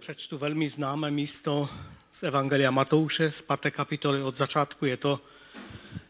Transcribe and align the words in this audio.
Přečtu 0.00 0.38
velmi 0.38 0.68
známé 0.68 1.10
místo 1.10 1.68
z 2.12 2.22
Evangelia 2.22 2.70
Matouše, 2.70 3.30
z 3.30 3.42
5. 3.42 3.74
kapitoly 3.74 4.22
od 4.22 4.36
začátku. 4.36 4.86
Je 4.86 4.96
to, 4.96 5.20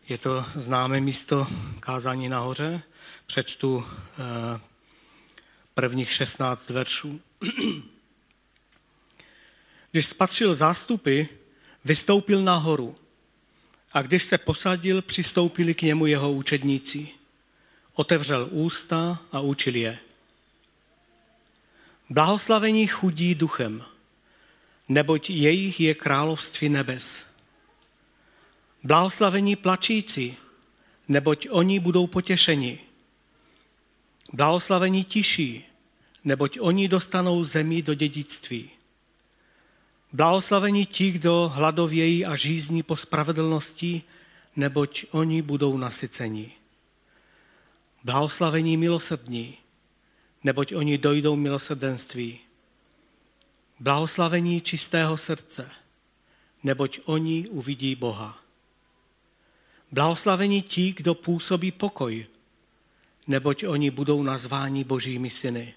je 0.09 0.19
to 0.19 0.45
známé 0.55 1.01
místo 1.01 1.47
kázání 1.81 2.29
nahoře. 2.29 2.83
Přečtu 3.27 3.87
eh, 3.87 4.61
prvních 5.75 6.13
16 6.13 6.71
veršů. 6.71 7.21
Když 9.91 10.07
spatřil 10.07 10.55
zástupy, 10.55 11.23
vystoupil 11.85 12.43
nahoru 12.43 12.97
a 13.93 14.03
když 14.03 14.23
se 14.23 14.39
posadil, 14.39 15.03
přistoupili 15.03 15.75
k 15.75 15.83
němu 15.83 16.07
jeho 16.07 16.33
učedníci. 16.33 17.09
Otevřel 17.95 18.49
ústa 18.51 19.23
a 19.33 19.41
učil 19.41 19.77
je. 19.77 19.99
Blahoslavení 22.11 22.87
chudí 22.87 23.35
duchem, 23.35 23.85
neboť 24.89 25.31
jejich 25.31 25.81
je 25.81 25.95
království 25.95 26.69
nebes. 26.69 27.23
Blahoslavení 28.83 29.57
plačící, 29.57 30.37
neboť 31.09 31.47
oni 31.51 31.81
budou 31.81 32.07
potěšeni. 32.07 32.79
Blahoslavení 34.33 35.05
tiší, 35.05 35.65
neboť 36.25 36.59
oni 36.61 36.89
dostanou 36.89 37.45
zemi 37.45 37.83
do 37.83 37.95
dědictví. 37.95 38.71
Blahoslavení 40.13 40.87
ti, 40.87 41.11
kdo 41.11 41.53
hladovějí 41.55 42.27
a 42.27 42.37
žízní 42.37 42.83
po 42.83 42.97
spravedlnosti, 42.97 44.03
neboť 44.57 45.05
oni 45.11 45.43
budou 45.43 45.77
nasyceni. 45.77 46.53
Blahoslavení 48.05 48.77
milosrdní, 48.77 49.60
neboť 50.45 50.75
oni 50.75 50.99
dojdou 50.99 51.37
milosrdenství. 51.37 52.39
Blahoslavení 53.81 54.61
čistého 54.61 55.17
srdce, 55.17 55.71
neboť 56.63 57.01
oni 57.05 57.49
uvidí 57.49 57.95
Boha. 57.97 58.39
Blahoslavení 59.93 60.63
ti, 60.63 60.93
kdo 60.93 61.15
působí 61.15 61.73
pokoj, 61.73 62.27
neboť 63.27 63.65
oni 63.65 63.91
budou 63.91 64.23
nazváni 64.23 64.85
božími 64.85 65.31
syny. 65.31 65.75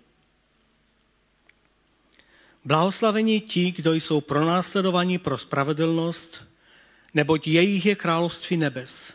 Blahoslavení 2.66 3.42
ti, 3.42 3.72
kdo 3.72 3.94
jsou 3.94 4.22
pronásledovaní 4.22 5.18
pro 5.18 5.38
spravedlnost, 5.38 6.44
neboť 7.14 7.48
jejich 7.48 7.86
je 7.86 7.96
království 7.96 8.58
nebes. 8.58 9.14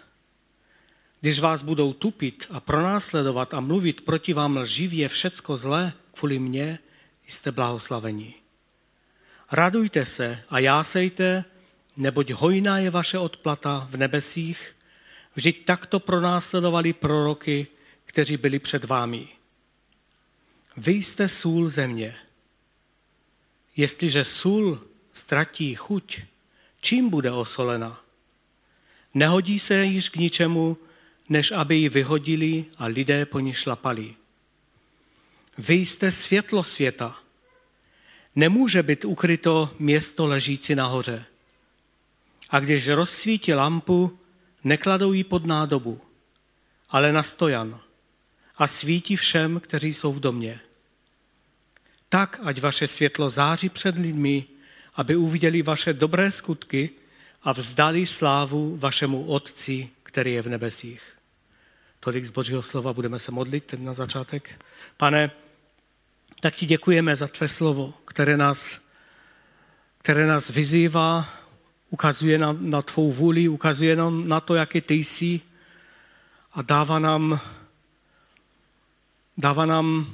Když 1.21 1.39
vás 1.39 1.63
budou 1.63 1.93
tupit 1.93 2.47
a 2.51 2.61
pronásledovat 2.61 3.55
a 3.55 3.61
mluvit 3.61 4.01
proti 4.01 4.33
vám 4.33 4.57
lživě 4.57 5.09
všecko 5.09 5.59
zlé 5.59 5.93
kvůli 6.15 6.39
mně, 6.39 6.79
jste 7.27 7.53
blahoslavení. 7.53 8.35
Radujte 9.53 10.07
se 10.07 10.43
a 10.49 10.59
jásejte, 10.59 11.45
neboť 11.97 12.31
hojná 12.31 12.79
je 12.79 12.91
vaše 12.91 13.19
odplata 13.19 13.89
v 13.91 13.97
nebesích, 13.97 14.77
vždyť 15.35 15.65
takto 15.65 16.01
pronásledovali 16.01 16.93
proroky, 16.93 17.67
kteří 18.05 18.37
byli 18.37 18.59
před 18.59 18.85
vámi. 18.85 19.29
Vy 20.77 20.93
jste 20.93 21.29
sůl 21.29 21.69
země. 21.69 22.17
Jestliže 23.77 24.25
sůl 24.25 24.81
ztratí 25.13 25.75
chuť, 25.75 26.21
čím 26.81 27.11
bude 27.11 27.31
osolena? 27.31 28.01
Nehodí 29.15 29.59
se 29.59 29.85
již 29.85 30.09
k 30.09 30.17
ničemu, 30.17 30.77
než 31.29 31.51
aby 31.51 31.77
ji 31.77 31.89
vyhodili 31.89 32.65
a 32.77 32.87
lidé 32.87 33.27
po 33.27 33.41
ní 33.41 33.55
šlapali. 33.55 34.15
Vy 35.59 35.75
jste 35.75 36.13
světlo 36.13 36.65
světa. 36.65 37.19
Nemůže 38.37 38.83
být 38.83 39.05
ukryto 39.05 39.75
město 39.79 40.27
ležící 40.27 40.75
nahoře. 40.75 41.25
A 42.51 42.61
když 42.61 42.89
rozsvítí 42.89 43.55
lampu, 43.55 44.19
nekladou 44.65 45.13
ji 45.13 45.25
pod 45.25 45.47
nádobu, 45.47 46.01
ale 46.91 47.13
na 47.13 47.23
stojan 47.23 47.81
a 48.57 48.67
svítí 48.67 49.17
všem, 49.17 49.61
kteří 49.61 49.95
jsou 49.95 50.13
v 50.13 50.21
domě. 50.21 50.61
Tak, 52.09 52.41
ať 52.43 52.61
vaše 52.61 52.89
světlo 52.89 53.31
září 53.31 53.69
před 53.69 53.99
lidmi, 53.99 54.45
aby 54.95 55.17
uviděli 55.17 55.63
vaše 55.63 55.93
dobré 55.93 56.31
skutky 56.33 56.91
a 57.43 57.53
vzdali 57.53 58.07
slávu 58.07 58.77
vašemu 58.77 59.25
Otci, 59.25 59.91
který 60.03 60.33
je 60.33 60.43
v 60.43 60.49
nebesích. 60.49 61.18
Tolik 62.01 62.25
z 62.25 62.31
Božího 62.31 62.63
slova 62.63 62.93
budeme 62.93 63.19
se 63.19 63.33
modlit 63.33 63.65
teď 63.65 63.81
na 63.81 63.95
začátek. 63.95 64.65
Pane, 64.97 65.31
tak 66.41 66.55
ti 66.55 66.67
děkujeme 66.67 67.17
za 67.17 67.29
tvé 67.29 67.49
slovo, 67.49 67.95
které 68.05 68.37
nás, 68.37 68.79
které 69.99 70.27
nás 70.27 70.49
vyzývá, 70.49 71.29
ukazuje 71.91 72.39
nám 72.39 72.71
na 72.71 72.83
tvou 72.83 73.13
vůli, 73.13 73.49
ukazuje 73.49 73.97
nám 73.97 74.29
na 74.29 74.41
to, 74.41 74.55
jaký 74.55 74.81
ty 74.81 74.95
jsi 74.95 75.41
a 76.53 76.63
dává 76.63 76.99
nám, 76.99 77.41
dává 79.39 79.67
nám 79.67 80.13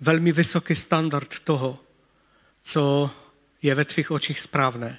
velmi 0.00 0.32
vysoký 0.32 0.76
standard 0.76 1.38
toho, 1.38 1.78
co 2.62 3.10
je 3.62 3.74
ve 3.74 3.84
tvých 3.84 4.10
očích 4.10 4.40
správné. 4.40 4.98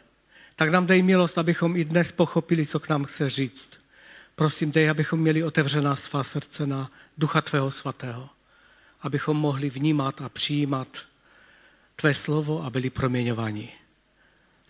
Tak 0.55 0.69
nám 0.69 0.85
dej 0.85 1.03
milost, 1.03 1.37
abychom 1.37 1.75
i 1.75 1.85
dnes 1.85 2.11
pochopili, 2.11 2.65
co 2.65 2.79
k 2.79 2.89
nám 2.89 3.05
chce 3.05 3.29
říct. 3.29 3.84
Prosím, 4.35 4.71
dej, 4.71 4.89
abychom 4.89 5.19
měli 5.19 5.43
otevřená 5.43 5.95
svá 5.95 6.23
srdce 6.23 6.67
na 6.67 6.91
Ducha 7.17 7.41
Tvého 7.41 7.71
Svatého, 7.71 8.29
abychom 9.01 9.37
mohli 9.37 9.69
vnímat 9.69 10.21
a 10.21 10.29
přijímat 10.29 10.87
Tvé 11.95 12.15
slovo 12.15 12.63
a 12.63 12.69
byli 12.69 12.89
proměňováni. 12.89 13.71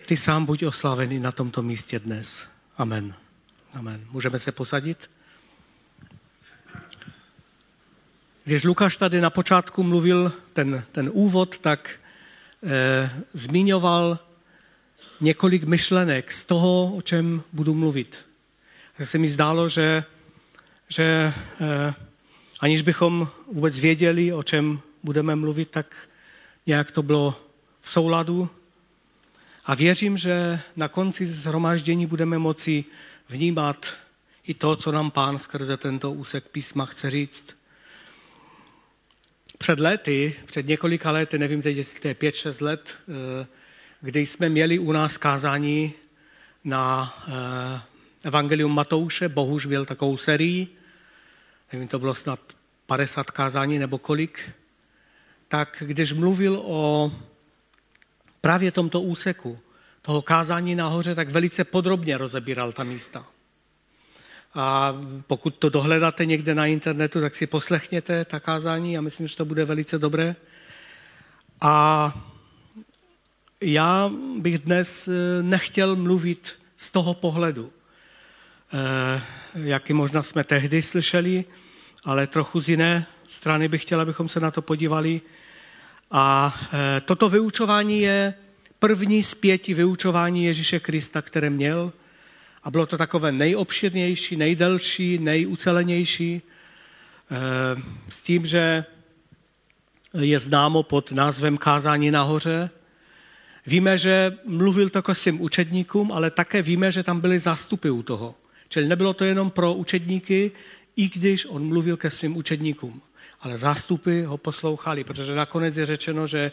Ty 0.05 0.17
sám 0.17 0.45
buď 0.45 0.63
oslavený 0.63 1.19
na 1.19 1.31
tomto 1.31 1.61
místě 1.61 1.99
dnes. 1.99 2.45
Amen. 2.77 3.15
Amen. 3.73 4.05
Můžeme 4.11 4.39
se 4.39 4.51
posadit? 4.51 5.09
Když 8.43 8.63
Lukáš 8.63 8.97
tady 8.97 9.21
na 9.21 9.29
počátku 9.29 9.83
mluvil 9.83 10.33
ten, 10.53 10.83
ten 10.91 11.09
úvod, 11.13 11.57
tak 11.57 11.99
eh, 12.63 13.23
zmiňoval 13.33 14.19
několik 15.21 15.63
myšlenek 15.63 16.33
z 16.33 16.43
toho, 16.43 16.95
o 16.95 17.01
čem 17.01 17.43
budu 17.53 17.73
mluvit. 17.73 18.25
Tak 18.97 19.07
se 19.07 19.17
mi 19.17 19.29
zdálo, 19.29 19.69
že, 19.69 20.03
že 20.87 21.33
eh, 21.61 21.93
aniž 22.59 22.81
bychom 22.81 23.27
vůbec 23.51 23.79
věděli, 23.79 24.33
o 24.33 24.43
čem 24.43 24.79
budeme 25.03 25.35
mluvit, 25.35 25.69
tak 25.69 25.95
nějak 26.65 26.91
to 26.91 27.03
bylo 27.03 27.41
v 27.81 27.89
souladu. 27.89 28.49
A 29.65 29.75
věřím, 29.75 30.17
že 30.17 30.59
na 30.75 30.87
konci 30.87 31.25
zhromáždění 31.25 32.05
budeme 32.05 32.37
moci 32.37 32.85
vnímat 33.29 33.85
i 34.47 34.53
to, 34.53 34.75
co 34.75 34.91
nám 34.91 35.11
pán 35.11 35.39
skrze 35.39 35.77
tento 35.77 36.11
úsek 36.11 36.47
písma 36.47 36.85
chce 36.85 37.09
říct. 37.09 37.55
Před 39.57 39.79
lety, 39.79 40.35
před 40.45 40.67
několika 40.67 41.11
lety, 41.11 41.39
nevím 41.39 41.61
teď, 41.61 41.77
jestli 41.77 41.99
to 41.99 42.07
je 42.07 42.13
pět, 42.13 42.35
šest 42.35 42.61
let, 42.61 42.95
eh, 43.09 43.47
kdy 44.01 44.27
jsme 44.27 44.49
měli 44.49 44.79
u 44.79 44.91
nás 44.91 45.17
kázání 45.17 45.93
na 46.63 47.13
eh, 47.27 47.94
Evangelium 48.25 48.75
Matouše, 48.75 49.29
Bohuž 49.29 49.65
byl 49.65 49.85
takovou 49.85 50.17
serií, 50.17 50.67
nevím, 51.73 51.87
to 51.87 51.99
bylo 51.99 52.15
snad 52.15 52.39
50 52.85 53.31
kázání 53.31 53.79
nebo 53.79 53.97
kolik, 53.97 54.51
tak 55.47 55.83
když 55.85 56.13
mluvil 56.13 56.61
o 56.65 57.11
právě 58.41 58.71
tomto 58.71 59.01
úseku, 59.01 59.59
toho 60.01 60.21
kázání 60.21 60.75
nahoře, 60.75 61.15
tak 61.15 61.29
velice 61.29 61.63
podrobně 61.63 62.17
rozebíral 62.17 62.71
ta 62.71 62.83
místa. 62.83 63.25
A 64.53 64.93
pokud 65.27 65.55
to 65.55 65.69
dohledáte 65.69 66.25
někde 66.25 66.55
na 66.55 66.65
internetu, 66.65 67.21
tak 67.21 67.35
si 67.35 67.47
poslechněte 67.47 68.25
ta 68.25 68.39
kázání. 68.39 68.93
Já 68.93 69.01
myslím, 69.01 69.27
že 69.27 69.35
to 69.35 69.45
bude 69.45 69.65
velice 69.65 69.99
dobré. 69.99 70.35
A 71.61 72.13
já 73.61 74.11
bych 74.37 74.57
dnes 74.57 75.07
eh, 75.07 75.43
nechtěl 75.43 75.95
mluvit 75.95 76.55
z 76.77 76.91
toho 76.91 77.13
pohledu, 77.13 77.71
jaký 79.55 79.93
možná 79.93 80.23
jsme 80.23 80.43
tehdy 80.43 80.81
slyšeli, 80.81 81.45
ale 82.03 82.27
trochu 82.27 82.59
z 82.59 82.69
jiné 82.69 83.05
strany 83.27 83.67
bych 83.67 83.81
chtěl, 83.81 84.01
abychom 84.01 84.29
se 84.29 84.39
na 84.39 84.51
to 84.51 84.61
podívali. 84.61 85.21
A 86.11 86.55
eh, 86.73 87.01
toto 87.01 87.29
vyučování 87.29 88.01
je 88.01 88.33
první 88.79 89.23
z 89.23 89.33
pěti 89.35 89.73
vyučování 89.73 90.45
Ježíše 90.45 90.79
Krista, 90.79 91.21
které 91.21 91.49
měl– 91.49 91.93
a 92.65 92.71
bylo 92.71 92.85
to 92.85 92.97
takové 92.97 93.31
nejobširnější, 93.31 94.35
nejdelší, 94.35 95.17
nejucelenější, 95.17 96.41
eh, 97.31 97.81
s 98.09 98.21
tím, 98.21 98.45
že 98.45 98.85
je 100.13 100.39
známo 100.39 100.83
pod 100.83 101.11
názvem 101.11 101.57
Kázání 101.57 102.11
nahoře. 102.11 102.69
Víme, 103.65 103.97
že 103.97 104.37
mluvil 104.45 104.89
to 104.89 105.01
k 105.01 105.15
svým 105.15 105.41
učedníkům, 105.41 106.11
ale 106.11 106.31
také 106.31 106.61
víme, 106.61 106.91
že 106.91 107.03
tam 107.03 107.19
byly 107.19 107.39
zástupy 107.39 107.89
u 107.89 108.03
toho. 108.03 108.35
Čili 108.75 108.87
nebylo 108.87 109.13
to 109.13 109.23
jenom 109.23 109.49
pro 109.49 109.73
učedníky, 109.73 110.51
i 110.95 111.09
když 111.09 111.45
on 111.45 111.67
mluvil 111.67 111.97
ke 111.97 112.11
svým 112.11 112.37
učedníkům. 112.37 113.01
Ale 113.39 113.57
zástupy 113.57 114.21
ho 114.21 114.37
poslouchali, 114.37 115.03
protože 115.03 115.35
nakonec 115.35 115.77
je 115.77 115.85
řečeno, 115.85 116.27
že 116.27 116.51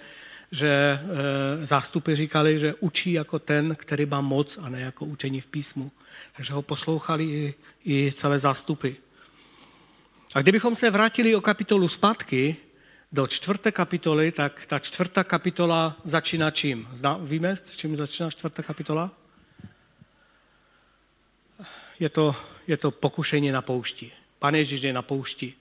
že 0.51 0.69
e, 0.69 1.67
zástupy 1.67 2.15
říkali, 2.15 2.59
že 2.59 2.75
učí 2.81 3.13
jako 3.13 3.39
ten, 3.39 3.75
který 3.79 4.07
má 4.07 4.21
moc 4.21 4.59
a 4.63 4.69
ne 4.69 4.81
jako 4.81 5.05
učení 5.05 5.41
v 5.41 5.47
písmu. 5.47 5.91
Takže 6.37 6.53
ho 6.53 6.63
poslouchali 6.63 7.25
i, 7.25 7.55
i 7.85 8.13
celé 8.13 8.39
zástupy. 8.39 8.91
A 10.35 10.43
kdybychom 10.43 10.75
se 10.75 10.91
vrátili 10.91 11.35
o 11.35 11.41
kapitolu 11.41 11.89
zpátky, 11.89 12.57
do 13.13 13.27
čtvrté 13.27 13.73
kapitoly, 13.73 14.33
tak 14.33 14.67
ta 14.67 14.79
čtvrtá 14.79 15.25
kapitola 15.25 15.97
začíná 16.05 16.51
čím? 16.51 16.89
Zná, 16.93 17.19
víme, 17.23 17.57
čím 17.77 17.97
začíná 17.97 18.31
čtvrtá 18.31 18.63
kapitola? 18.63 19.22
Je 22.01 22.09
to, 22.09 22.37
je 22.67 22.77
to 22.77 22.91
pokušení 22.91 23.53
na 23.53 23.63
poušti. 23.63 24.13
Pane 24.39 24.59
Ježíš 24.59 24.83
je 24.83 24.93
na 24.93 25.03
poušti. 25.03 25.55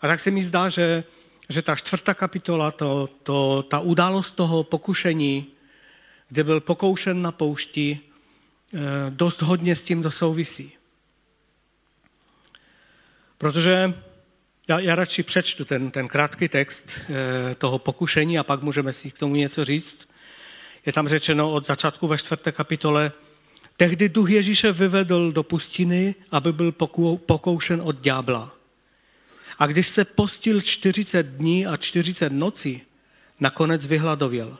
A 0.00 0.08
tak 0.08 0.20
se 0.20 0.30
mi 0.30 0.44
zdá, 0.44 0.68
že, 0.68 1.04
že 1.48 1.62
ta 1.62 1.76
čtvrtá 1.76 2.14
kapitola, 2.14 2.70
to, 2.70 3.08
to, 3.22 3.62
ta 3.62 3.80
událost 3.80 4.30
toho 4.30 4.64
pokušení, 4.64 5.46
kde 6.28 6.44
byl 6.44 6.60
pokoušen 6.60 7.22
na 7.22 7.32
poušti, 7.32 8.00
eh, 8.74 8.78
dost 9.10 9.42
hodně 9.42 9.76
s 9.76 9.82
tím 9.82 10.02
dosouvisí. 10.02 10.72
Protože 13.38 13.94
já, 14.70 14.78
já 14.78 14.94
radši 14.94 15.22
přečtu 15.22 15.64
ten, 15.64 15.90
ten 15.90 16.08
krátký 16.08 16.48
text 16.48 16.90
e, 16.90 17.54
toho 17.54 17.78
pokušení 17.78 18.38
a 18.38 18.44
pak 18.44 18.62
můžeme 18.62 18.92
si 18.92 19.10
k 19.10 19.18
tomu 19.18 19.34
něco 19.34 19.64
říct. 19.64 20.08
Je 20.86 20.92
tam 20.92 21.08
řečeno 21.08 21.52
od 21.52 21.66
začátku 21.66 22.06
ve 22.06 22.18
čtvrté 22.18 22.52
kapitole, 22.52 23.12
tehdy 23.80 24.08
duch 24.08 24.30
Ježíše 24.30 24.72
vyvedl 24.72 25.32
do 25.32 25.42
pustiny, 25.42 26.14
aby 26.30 26.52
byl 26.52 26.72
pokoušen 27.16 27.80
od 27.84 28.00
ďábla. 28.00 28.52
A 29.58 29.66
když 29.66 29.88
se 29.88 30.04
postil 30.04 30.60
40 30.60 31.26
dní 31.26 31.66
a 31.66 31.76
40 31.76 32.32
nocí, 32.32 32.82
nakonec 33.40 33.86
vyhladověl. 33.86 34.58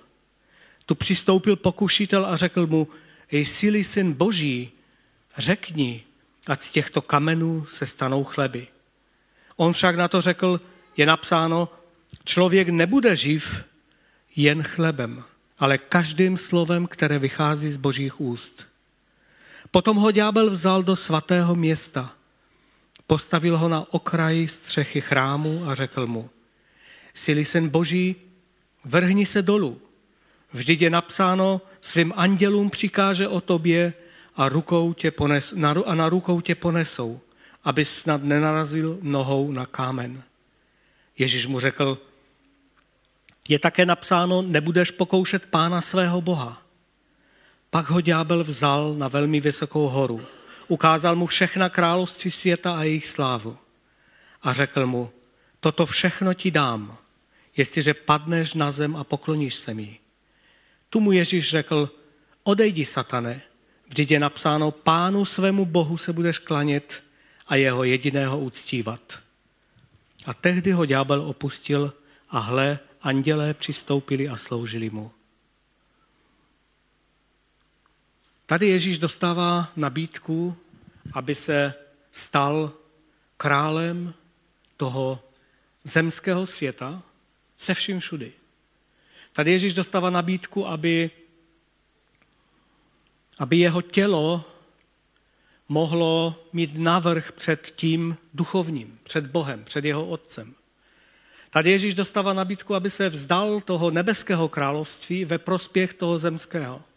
Tu 0.87 0.95
přistoupil 0.95 1.57
pokušitel 1.57 2.27
a 2.27 2.37
řekl 2.37 2.67
mu, 2.67 2.89
ej 3.33 3.47
síly 3.47 3.85
syn 3.85 4.13
boží, 4.13 4.71
řekni, 5.37 6.05
ať 6.47 6.63
z 6.63 6.73
těchto 6.73 7.03
kamenů 7.03 7.67
se 7.71 7.87
stanou 7.87 8.25
chleby. 8.25 8.67
On 9.57 9.73
však 9.73 9.97
na 9.97 10.09
to 10.09 10.21
řekl, 10.21 10.61
je 10.97 11.07
napsáno, 11.07 11.69
člověk 12.25 12.69
nebude 12.69 13.17
živ 13.17 13.65
jen 14.37 14.63
chlebem, 14.63 15.23
ale 15.59 15.79
každým 15.79 16.37
slovem, 16.37 16.87
které 16.87 17.19
vychází 17.19 17.71
z 17.71 17.77
božích 17.77 18.21
úst. 18.21 18.70
Potom 19.71 19.97
ho 19.97 20.11
ďábel 20.11 20.51
vzal 20.51 20.83
do 20.83 20.97
svatého 20.97 21.55
města, 21.55 22.13
postavil 23.07 23.59
ho 23.59 23.69
na 23.69 23.87
okraji 23.95 24.49
střechy 24.49 25.01
chrámu 25.01 25.69
a 25.69 25.75
řekl 25.75 26.07
mu, 26.07 26.31
Sily 27.15 27.45
syn 27.45 27.69
boží, 27.69 28.17
vrhni 28.85 29.27
se 29.27 29.43
dolů. 29.43 29.81
Vždyť 30.53 30.83
je 30.83 30.91
napsáno, 30.91 31.61
svým 31.81 32.13
andělům 32.17 32.71
přikáže 32.71 33.29
o 33.29 33.41
tobě 33.41 33.93
a, 34.37 34.49
rukou 34.49 34.93
tě 34.93 35.11
pones, 35.11 35.55
a 35.87 35.95
na 35.95 36.09
rukou 36.09 36.41
tě 36.41 36.55
ponesou 36.55 37.21
aby 37.65 37.85
snad 37.85 38.23
nenarazil 38.23 38.99
nohou 39.03 39.53
na 39.53 39.67
kámen. 39.67 40.23
Ježíš 41.19 41.47
mu 41.47 41.61
řekl, 41.61 41.99
je 43.49 43.59
také 43.59 43.87
napsáno, 43.87 44.43
nebudeš 44.43 44.91
pokoušet 44.91 45.47
pána 45.47 45.81
svého 45.81 46.21
Boha. 46.21 46.63
Pak 47.71 47.91
ho 47.91 48.01
ďábel 48.01 48.45
vzal 48.45 48.95
na 48.95 49.09
velmi 49.09 49.41
vysokou 49.41 49.89
horu. 49.89 50.21
Ukázal 50.69 51.17
mu 51.17 51.27
všechna 51.27 51.69
království 51.69 52.31
světa 52.31 52.75
a 52.75 52.83
jejich 52.83 53.09
slávu. 53.09 53.57
A 54.43 54.53
řekl 54.53 54.87
mu, 54.87 55.11
toto 55.61 55.87
všechno 55.87 56.35
ti 56.35 56.51
dám, 56.51 56.99
jestliže 57.57 57.95
padneš 57.95 58.55
na 58.55 58.71
zem 58.71 58.97
a 58.97 59.05
pokloníš 59.05 59.55
se 59.55 59.75
mi. 59.75 59.99
Tu 60.91 61.01
mu 61.01 61.13
Ježíš 61.13 61.51
řekl, 61.51 61.91
odejdi, 62.43 62.87
satane, 62.87 63.41
vždyť 63.89 64.11
je 64.11 64.19
napsáno, 64.19 64.71
pánu 64.71 65.25
svému 65.25 65.65
Bohu 65.65 65.99
se 65.99 66.13
budeš 66.13 66.39
klanět 66.39 67.03
a 67.47 67.55
jeho 67.55 67.85
jediného 67.85 68.41
uctívat. 68.41 69.19
A 70.27 70.35
tehdy 70.35 70.73
ho 70.73 70.85
ďábel 70.85 71.23
opustil 71.23 71.93
a 72.31 72.39
hle, 72.39 72.79
andělé 73.03 73.55
přistoupili 73.55 74.29
a 74.29 74.37
sloužili 74.37 74.91
mu. 74.91 75.11
Tady 78.51 78.69
Ježíš 78.69 78.99
dostává 78.99 79.73
nabídku, 79.77 80.57
aby 81.13 81.35
se 81.35 81.75
stal 82.13 82.73
králem 83.37 84.15
toho 84.77 85.23
zemského 85.85 86.47
světa 86.47 87.03
se 87.57 87.75
vším 87.75 88.01
všudy. 88.01 88.33
Tady 89.33 89.53
Ježíš 89.53 89.75
dostává 89.75 90.11
nabídku, 90.11 90.67
aby, 90.67 91.11
aby 93.39 93.57
jeho 93.57 93.83
tělo 93.83 94.45
mohlo 95.69 96.45
mít 96.53 96.71
navrh 96.75 97.33
před 97.33 97.73
tím 97.77 98.17
duchovním, 98.35 98.99
před 99.03 99.27
Bohem, 99.27 99.65
před 99.65 99.85
jeho 99.85 100.07
otcem. 100.07 100.55
Tady 101.51 101.71
Ježíš 101.71 101.95
dostává 101.95 102.33
nabídku, 102.33 102.75
aby 102.75 102.91
se 102.91 103.09
vzdal 103.09 103.61
toho 103.61 103.91
nebeského 103.91 104.49
království 104.49 105.25
ve 105.25 105.39
prospěch 105.39 105.95
toho 105.95 106.19
zemského. 106.19 106.90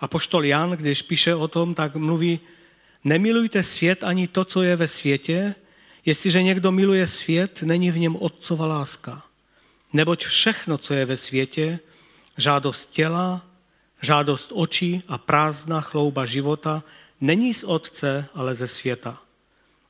A 0.00 0.08
poštol 0.08 0.44
Jan, 0.44 0.70
když 0.70 1.02
píše 1.02 1.34
o 1.34 1.48
tom, 1.48 1.74
tak 1.74 1.96
mluví, 1.96 2.40
nemilujte 3.04 3.62
svět 3.62 4.04
ani 4.04 4.28
to, 4.28 4.44
co 4.44 4.62
je 4.62 4.76
ve 4.76 4.88
světě, 4.88 5.54
jestliže 6.04 6.42
někdo 6.42 6.72
miluje 6.72 7.06
svět, 7.06 7.62
není 7.62 7.90
v 7.90 7.98
něm 7.98 8.16
otcova 8.16 8.66
láska. 8.66 9.22
Neboť 9.92 10.24
všechno, 10.24 10.78
co 10.78 10.94
je 10.94 11.06
ve 11.06 11.16
světě, 11.16 11.78
žádost 12.38 12.90
těla, 12.90 13.46
žádost 14.02 14.50
očí 14.52 15.02
a 15.08 15.18
prázdná 15.18 15.80
chlouba 15.80 16.26
života, 16.26 16.82
není 17.20 17.54
z 17.54 17.64
Otce, 17.64 18.26
ale 18.34 18.54
ze 18.54 18.68
světa. 18.68 19.22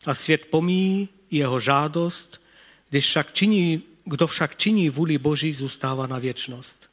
A 0.07 0.15
svět 0.15 0.47
pomíjí 0.51 1.09
jeho 1.31 1.61
žádost, 1.61 2.41
když 2.91 3.07
však 3.07 3.33
činí, 3.33 3.83
kdo 4.05 4.27
však 4.27 4.57
činí 4.57 4.91
vůli 4.91 5.19
Boží, 5.19 5.55
zůstává 5.55 6.07
na 6.07 6.19
věčnost. 6.19 6.91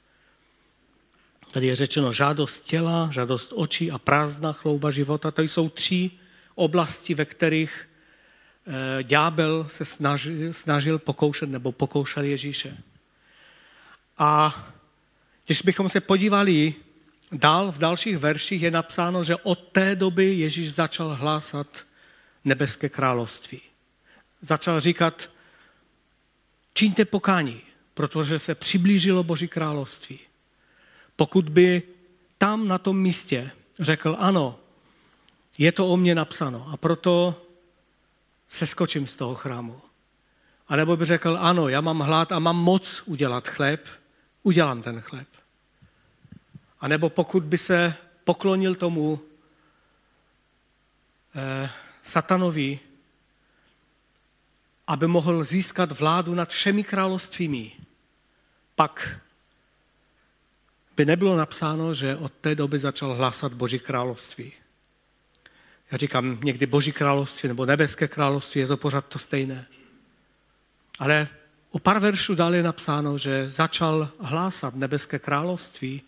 Tady 1.51 1.67
je 1.67 1.75
řečeno 1.75 2.13
žádost 2.13 2.59
těla, 2.59 3.09
žádost 3.11 3.53
očí 3.55 3.91
a 3.91 3.97
prázdná 3.97 4.53
chlouba 4.53 4.91
života. 4.91 5.31
To 5.31 5.41
jsou 5.41 5.69
tři 5.69 6.11
oblasti, 6.55 7.13
ve 7.13 7.25
kterých 7.25 7.89
eh, 8.67 9.03
ďábel 9.03 9.67
se 9.69 9.85
snažil, 9.85 10.53
snažil 10.53 10.99
pokoušet 10.99 11.49
nebo 11.49 11.71
pokoušel 11.71 12.23
Ježíše. 12.23 12.77
A 14.17 14.67
když 15.45 15.61
bychom 15.61 15.89
se 15.89 15.99
podívali 15.99 16.73
Dál 17.31 17.71
v 17.71 17.77
dalších 17.77 18.17
verších 18.17 18.61
je 18.61 18.71
napsáno, 18.71 19.23
že 19.23 19.35
od 19.35 19.59
té 19.71 19.95
doby 19.95 20.33
Ježíš 20.33 20.73
začal 20.73 21.15
hlásat 21.15 21.67
nebeské 22.45 22.89
království. 22.89 23.61
Začal 24.41 24.79
říkat, 24.79 25.29
čiňte 26.73 27.05
pokání, 27.05 27.61
protože 27.93 28.39
se 28.39 28.55
přiblížilo 28.55 29.23
Boží 29.23 29.47
království. 29.47 30.19
Pokud 31.21 31.49
by 31.49 31.83
tam 32.37 32.67
na 32.67 32.77
tom 32.77 32.97
místě 32.99 33.51
řekl, 33.79 34.15
ano, 34.19 34.59
je 35.57 35.71
to 35.71 35.87
o 35.87 35.97
mně 35.97 36.15
napsáno 36.15 36.67
a 36.73 36.77
proto 36.77 37.41
se 38.49 38.67
skočím 38.67 39.07
z 39.07 39.13
toho 39.15 39.35
chrámu. 39.35 39.81
A 40.67 40.75
nebo 40.75 40.97
by 40.97 41.05
řekl, 41.05 41.37
ano, 41.41 41.69
já 41.69 41.81
mám 41.81 41.99
hlad 41.99 42.31
a 42.31 42.39
mám 42.39 42.57
moc 42.57 43.03
udělat 43.05 43.47
chléb, 43.47 43.87
udělám 44.43 44.81
ten 44.81 45.01
chléb. 45.01 45.27
A 46.79 46.87
nebo 46.87 47.09
pokud 47.09 47.43
by 47.43 47.57
se 47.57 47.93
poklonil 48.23 48.75
tomu 48.75 49.19
eh, 51.35 51.69
satanovi, 52.03 52.79
aby 54.87 55.07
mohl 55.07 55.43
získat 55.43 55.91
vládu 55.91 56.35
nad 56.35 56.49
všemi 56.49 56.83
královstvími, 56.83 57.71
pak 58.75 59.21
by 61.01 61.05
nebylo 61.05 61.37
napsáno, 61.37 61.93
že 61.93 62.15
od 62.15 62.31
té 62.41 62.55
doby 62.55 62.79
začal 62.79 63.13
hlásat 63.13 63.53
Boží 63.53 63.79
království. 63.79 64.53
Já 65.91 65.97
říkám 65.97 66.37
někdy 66.43 66.65
Boží 66.65 66.91
království 66.91 67.49
nebo 67.49 67.65
nebeské 67.65 68.07
království, 68.07 68.61
je 68.61 68.67
to 68.67 68.77
pořád 68.77 69.05
to 69.05 69.19
stejné. 69.19 69.65
Ale 70.99 71.27
o 71.71 71.79
pár 71.79 71.99
veršů 71.99 72.35
dál 72.35 72.55
je 72.55 72.63
napsáno, 72.63 73.17
že 73.17 73.49
začal 73.49 74.09
hlásat 74.19 74.75
nebeské 74.75 75.19
království 75.19 76.01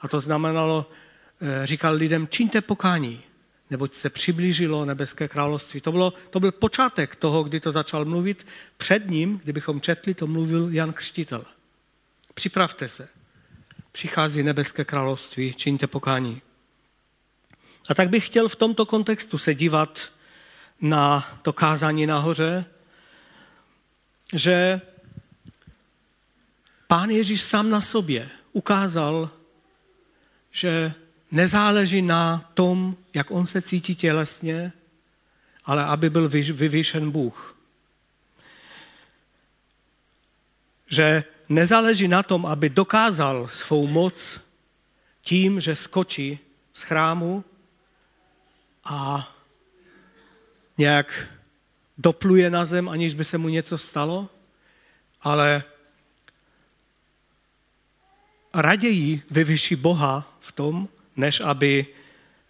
a 0.00 0.08
to 0.08 0.20
znamenalo, 0.20 0.90
eh, 1.40 1.66
říkal 1.66 1.94
lidem, 1.94 2.26
čiňte 2.26 2.60
pokání, 2.60 3.20
neboť 3.70 3.94
se 3.94 4.10
přiblížilo 4.10 4.84
nebeské 4.84 5.28
království. 5.28 5.80
To, 5.80 5.92
bylo, 5.92 6.12
to 6.30 6.40
byl 6.40 6.52
počátek 6.52 7.16
toho, 7.16 7.42
kdy 7.42 7.60
to 7.60 7.72
začal 7.72 8.04
mluvit. 8.04 8.46
Před 8.76 9.10
ním, 9.10 9.40
kdybychom 9.44 9.80
četli, 9.80 10.14
to 10.14 10.26
mluvil 10.26 10.68
Jan 10.70 10.92
Křtitel. 10.92 11.44
Připravte 12.34 12.88
se. 12.88 13.21
Přichází 13.92 14.42
nebeské 14.42 14.84
království, 14.84 15.54
čiňte 15.54 15.86
pokání. 15.86 16.42
A 17.88 17.94
tak 17.94 18.08
bych 18.08 18.26
chtěl 18.26 18.48
v 18.48 18.56
tomto 18.56 18.86
kontextu 18.86 19.38
se 19.38 19.54
dívat 19.54 20.12
na 20.80 21.38
to 21.42 21.52
kázání 21.52 22.06
nahoře, 22.06 22.64
že 24.36 24.80
pán 26.86 27.10
Ježíš 27.10 27.42
sám 27.42 27.70
na 27.70 27.80
sobě 27.80 28.30
ukázal, 28.52 29.30
že 30.50 30.94
nezáleží 31.30 32.02
na 32.02 32.50
tom, 32.54 32.96
jak 33.14 33.30
on 33.30 33.46
se 33.46 33.62
cítí 33.62 33.94
tělesně, 33.94 34.72
ale 35.64 35.84
aby 35.84 36.10
byl 36.10 36.28
vyvýšen 36.28 37.10
Bůh. 37.10 37.56
Že 40.86 41.24
nezáleží 41.48 42.08
na 42.08 42.22
tom, 42.22 42.46
aby 42.46 42.68
dokázal 42.68 43.48
svou 43.48 43.86
moc 43.86 44.40
tím, 45.22 45.60
že 45.60 45.76
skočí 45.76 46.38
z 46.72 46.82
chrámu 46.82 47.44
a 48.84 49.28
nějak 50.78 51.28
dopluje 51.98 52.50
na 52.50 52.64
zem, 52.64 52.88
aniž 52.88 53.14
by 53.14 53.24
se 53.24 53.38
mu 53.38 53.48
něco 53.48 53.78
stalo, 53.78 54.28
ale 55.22 55.62
raději 58.54 59.22
vyvyší 59.30 59.76
Boha 59.76 60.36
v 60.40 60.52
tom, 60.52 60.88
než 61.16 61.40
aby 61.40 61.86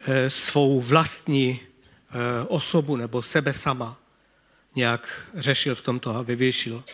eh, 0.01 0.31
svou 0.31 0.81
vlastní 0.81 1.61
eh, 1.61 2.47
osobu 2.49 2.97
nebo 2.97 3.23
sebe 3.23 3.53
sama 3.53 4.03
nějak 4.75 5.31
řešil 5.35 5.75
v 5.75 5.83
tomto 5.83 6.17
a 6.17 6.23
vyvěšil. 6.23 6.85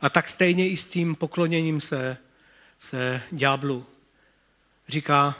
A 0.00 0.08
tak 0.08 0.28
stejně 0.28 0.68
i 0.68 0.76
s 0.76 0.88
tím 0.88 1.14
pokloněním 1.14 1.80
se, 1.80 2.16
se 2.78 3.22
ďáblu. 3.32 3.86
Říká, 4.88 5.34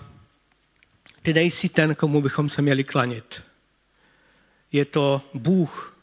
ty 1.22 1.34
nejsi 1.34 1.68
ten, 1.68 1.94
komu 1.94 2.22
bychom 2.22 2.48
se 2.48 2.62
měli 2.62 2.84
klanit. 2.84 3.42
Je 4.72 4.84
to 4.84 5.22
Bůh, 5.34 5.96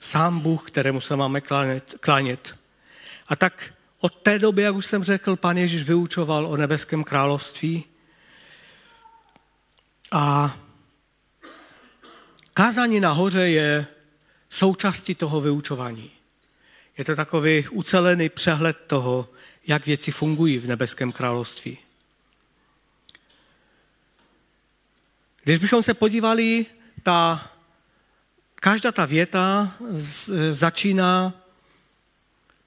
sám 0.00 0.40
Bůh, 0.40 0.70
kterému 0.70 1.00
se 1.00 1.16
máme 1.16 1.40
klánět. 2.00 2.58
A 3.28 3.36
tak 3.36 3.74
od 4.00 4.14
té 4.14 4.38
doby, 4.38 4.62
jak 4.62 4.74
už 4.74 4.86
jsem 4.86 5.02
řekl, 5.02 5.36
pan 5.36 5.56
Ježíš 5.56 5.82
vyučoval 5.82 6.46
o 6.46 6.56
nebeském 6.56 7.04
království 7.04 7.84
a 10.12 10.56
kázání 12.54 13.00
nahoře 13.00 13.48
je 13.48 13.86
součástí 14.50 15.14
toho 15.14 15.40
vyučování. 15.40 16.17
Je 16.98 17.04
to 17.04 17.16
takový 17.16 17.68
ucelený 17.68 18.28
přehled 18.28 18.76
toho, 18.86 19.28
jak 19.66 19.86
věci 19.86 20.10
fungují 20.10 20.58
v 20.58 20.66
nebeském 20.66 21.12
království. 21.12 21.78
Když 25.44 25.58
bychom 25.58 25.82
se 25.82 25.94
podívali, 25.94 26.66
ta, 27.02 27.50
každá 28.54 28.92
ta 28.92 29.06
věta 29.06 29.76
z, 29.90 30.30
začíná 30.52 31.32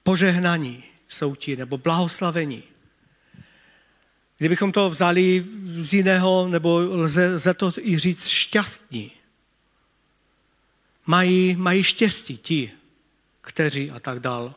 požehnaní 0.02 0.84
jsou 1.08 1.34
ti, 1.34 1.56
nebo 1.56 1.78
blahoslavení. 1.78 2.62
Kdybychom 4.38 4.72
to 4.72 4.90
vzali 4.90 5.46
z 5.80 5.94
jiného, 5.94 6.48
nebo 6.48 6.78
lze, 6.78 7.34
lze 7.34 7.54
to 7.54 7.72
i 7.78 7.98
říct 7.98 8.28
šťastní. 8.28 9.10
Mají, 11.06 11.56
mají 11.56 11.82
štěstí 11.82 12.38
ti, 12.38 12.72
kteří 13.42 13.90
a 13.90 14.00
tak 14.00 14.20
dál. 14.20 14.54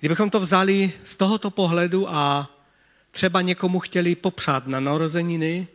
Kdybychom 0.00 0.30
to 0.30 0.40
vzali 0.40 0.92
z 1.04 1.16
tohoto 1.16 1.50
pohledu 1.50 2.10
a 2.10 2.50
třeba 3.10 3.40
někomu 3.40 3.80
chtěli 3.80 4.14
popřát 4.14 4.66
na 4.66 4.80
narozeniny 4.80 5.68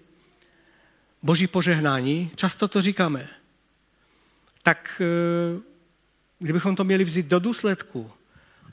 boží 1.24 1.48
požehnání, 1.48 2.32
často 2.36 2.68
to 2.68 2.82
říkáme, 2.82 3.30
tak 4.64 5.02
eh, 5.02 5.62
kdybychom 6.40 6.76
to 6.76 6.84
měli 6.84 7.04
vzít 7.04 7.26
do 7.26 7.40
důsledku 7.40 8.12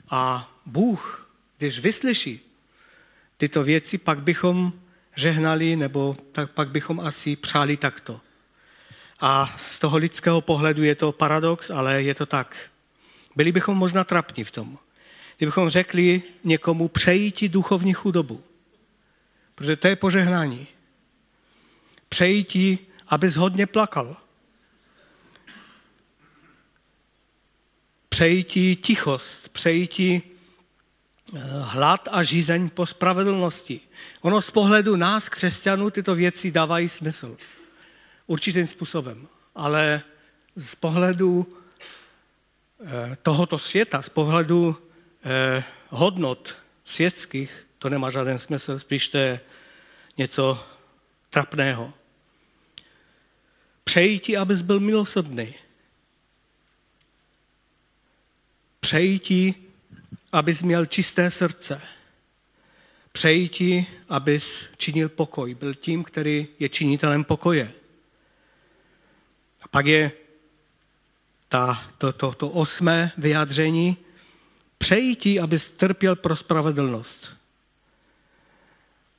a 0.09 0.51
Bůh, 0.65 1.29
když 1.57 1.79
vyslyší 1.79 2.39
tyto 3.37 3.63
věci, 3.63 3.97
pak 3.97 4.21
bychom 4.21 4.73
žehnali, 5.15 5.75
nebo 5.75 6.17
tak, 6.31 6.51
pak 6.51 6.69
bychom 6.69 6.99
asi 6.99 7.35
přáli 7.35 7.77
takto. 7.77 8.21
A 9.19 9.53
z 9.57 9.79
toho 9.79 9.97
lidského 9.97 10.41
pohledu 10.41 10.83
je 10.83 10.95
to 10.95 11.11
paradox, 11.11 11.69
ale 11.69 12.03
je 12.03 12.15
to 12.15 12.25
tak. 12.25 12.55
Byli 13.35 13.51
bychom 13.51 13.77
možná 13.77 14.03
trapní 14.03 14.43
v 14.43 14.51
tom. 14.51 14.77
Kdybychom 15.37 15.69
řekli 15.69 16.23
někomu, 16.43 16.87
přeji 16.87 17.31
ti 17.31 17.49
duchovní 17.49 17.93
chudobu. 17.93 18.43
Protože 19.55 19.75
to 19.75 19.87
je 19.87 19.95
požehnání. 19.95 20.67
Přeji 22.09 22.43
ti, 22.43 22.79
abys 23.07 23.35
hodně 23.35 23.67
plakal. 23.67 24.17
Přeji 28.09 28.43
ti 28.43 28.75
tichost, 28.75 29.49
přeji 29.49 29.87
ti 29.87 30.21
eh, 31.35 31.39
hlad 31.61 32.07
a 32.11 32.23
žízeň 32.23 32.69
po 32.69 32.85
spravedlnosti. 32.85 33.81
Ono 34.21 34.41
z 34.41 34.51
pohledu 34.51 34.95
nás, 34.95 35.29
křesťanů, 35.29 35.89
tyto 35.89 36.15
věci 36.15 36.51
dávají 36.51 36.89
smysl. 36.89 37.37
Určitým 38.29 38.67
způsobem. 38.67 39.27
Ale 39.55 40.01
z 40.55 40.75
pohledu 40.75 41.57
eh, 42.85 43.17
tohoto 43.23 43.59
světa, 43.59 44.01
z 44.01 44.09
pohledu 44.09 44.77
eh, 45.23 45.63
hodnot 45.89 46.55
světských, 46.83 47.67
to 47.79 47.89
nemá 47.89 48.09
žádný 48.09 48.39
smysl, 48.39 48.79
spíš 48.79 49.07
to 49.07 49.17
je 49.17 49.39
něco 50.17 50.67
trapného. 51.29 51.93
Přeji 53.83 54.19
ti, 54.19 54.37
abys 54.37 54.61
byl 54.61 54.79
milosrdný. 54.79 55.55
Přeji 58.79 59.19
ti, 59.19 59.55
abys 60.31 60.63
měl 60.63 60.85
čisté 60.85 61.31
srdce. 61.31 61.81
Přeji 63.11 63.49
ti, 63.49 63.87
abys 64.09 64.65
činil 64.77 65.09
pokoj. 65.09 65.55
Byl 65.55 65.73
tím, 65.73 66.03
který 66.03 66.47
je 66.59 66.69
činitelem 66.69 67.23
pokoje. 67.23 67.78
Pak 69.71 69.85
je 69.85 70.11
ta, 71.49 71.91
to, 71.97 72.13
to, 72.13 72.33
to 72.33 72.49
osmé 72.49 73.11
vyjádření. 73.17 73.97
Přeji 74.77 75.15
ti, 75.15 75.39
abys 75.39 75.69
trpěl 75.69 76.15
pro 76.15 76.35
spravedlnost. 76.35 77.31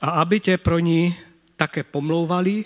A 0.00 0.11
aby 0.11 0.40
tě 0.40 0.59
pro 0.59 0.78
ní 0.78 1.16
také 1.57 1.83
pomlouvali 1.83 2.64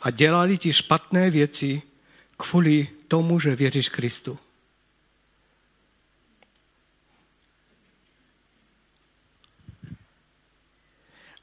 a 0.00 0.10
dělali 0.10 0.58
ti 0.58 0.72
špatné 0.72 1.30
věci 1.30 1.82
kvůli 2.36 2.88
tomu, 3.08 3.40
že 3.40 3.56
věříš 3.56 3.88
Kristu. 3.88 4.38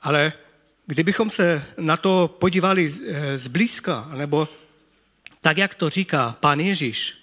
Ale 0.02 0.34
kdybychom 0.86 1.30
se 1.30 1.66
na 1.78 1.98
to 1.98 2.36
podívali 2.40 2.90
eh, 2.90 3.38
zblízka, 3.38 4.12
nebo 4.18 4.48
tak, 5.42 5.58
jak 5.58 5.76
to 5.76 5.90
říká 5.90 6.38
pán 6.40 6.60
Ježíš, 6.60 7.18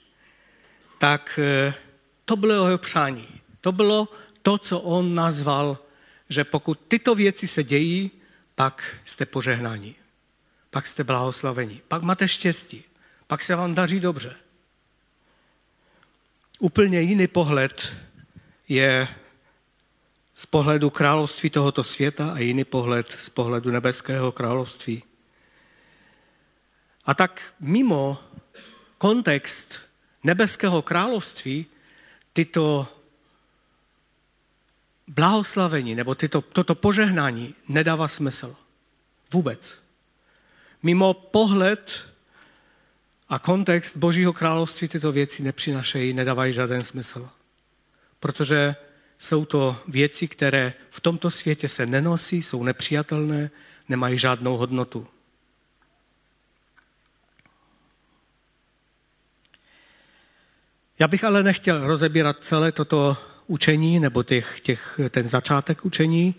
tak 0.98 1.40
eh, 1.42 1.74
to 2.24 2.36
bylo 2.36 2.66
jeho 2.66 2.78
přání. 2.78 3.28
To 3.60 3.72
bylo 3.72 4.08
to, 4.42 4.58
co 4.58 4.80
on 4.80 5.14
nazval, 5.14 5.78
že 6.28 6.44
pokud 6.44 6.80
tyto 6.88 7.14
věci 7.14 7.46
se 7.46 7.64
dějí, 7.64 8.10
pak 8.54 8.96
jste 9.04 9.26
požehnáni, 9.26 9.94
pak 10.70 10.86
jste 10.86 11.04
blahoslaveni, 11.04 11.80
pak 11.88 12.02
máte 12.02 12.28
štěstí, 12.28 12.84
pak 13.26 13.42
se 13.42 13.54
vám 13.54 13.74
daří 13.74 14.00
dobře. 14.00 14.36
Úplně 16.58 17.00
jiný 17.00 17.26
pohled 17.26 17.96
je 18.68 19.08
z 20.34 20.46
pohledu 20.46 20.90
království 20.90 21.50
tohoto 21.50 21.84
světa 21.84 22.32
a 22.32 22.38
jiný 22.38 22.64
pohled 22.64 23.16
z 23.20 23.28
pohledu 23.28 23.70
nebeského 23.70 24.32
království. 24.32 25.02
A 27.06 27.14
tak 27.14 27.40
mimo 27.60 28.18
kontext 28.98 29.78
nebeského 30.24 30.82
království 30.82 31.66
tyto 32.32 32.88
blahoslavení 35.08 35.94
nebo 35.94 36.14
tyto, 36.14 36.40
toto 36.40 36.74
požehnání 36.74 37.54
nedává 37.68 38.08
smysl. 38.08 38.56
Vůbec. 39.32 39.74
Mimo 40.82 41.14
pohled 41.14 42.06
a 43.28 43.38
kontext 43.38 43.96
Božího 43.96 44.32
království 44.32 44.88
tyto 44.88 45.12
věci 45.12 45.42
nepřinašejí, 45.42 46.12
nedávají 46.12 46.52
žádný 46.52 46.84
smysl. 46.84 47.30
Protože 48.20 48.76
jsou 49.18 49.44
to 49.44 49.76
věci, 49.88 50.28
které 50.28 50.72
v 50.90 51.00
tomto 51.00 51.30
světě 51.30 51.68
se 51.68 51.86
nenosí, 51.86 52.42
jsou 52.42 52.62
nepřijatelné, 52.64 53.50
nemají 53.88 54.18
žádnou 54.18 54.56
hodnotu. 54.56 55.06
Já 60.98 61.08
bych 61.08 61.24
ale 61.24 61.42
nechtěl 61.42 61.86
rozebírat 61.86 62.44
celé 62.44 62.72
toto 62.72 63.16
učení, 63.46 64.00
nebo 64.00 64.22
těch, 64.22 64.60
těch, 64.60 65.00
ten 65.10 65.28
začátek 65.28 65.84
učení, 65.84 66.34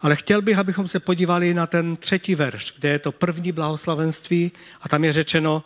ale 0.00 0.16
chtěl 0.16 0.42
bych, 0.42 0.58
abychom 0.58 0.88
se 0.88 1.00
podívali 1.00 1.54
na 1.54 1.66
ten 1.66 1.96
třetí 1.96 2.34
verš, 2.34 2.72
kde 2.78 2.88
je 2.88 2.98
to 2.98 3.12
první 3.12 3.52
blahoslavenství 3.52 4.52
a 4.80 4.88
tam 4.88 5.04
je 5.04 5.12
řečeno 5.12 5.64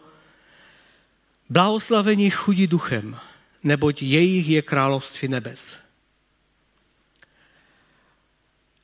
blahoslavení 1.49 2.31
chudí 2.31 2.67
duchem, 2.67 3.17
neboť 3.63 4.03
jejich 4.03 4.49
je 4.49 4.63
království 4.63 5.29
nebes. 5.29 5.77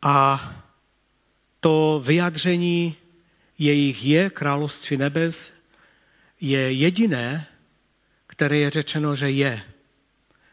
A 0.03 0.53
to 1.61 2.03
vyjádření 2.07 2.97
jejich 3.59 4.05
je 4.05 4.31
království 4.31 4.97
nebes, 4.97 5.53
je 6.41 6.73
jediné, 6.73 7.47
které 8.33 8.57
je 8.57 8.71
řečeno, 8.71 9.17
že 9.17 9.31
je. 9.31 9.63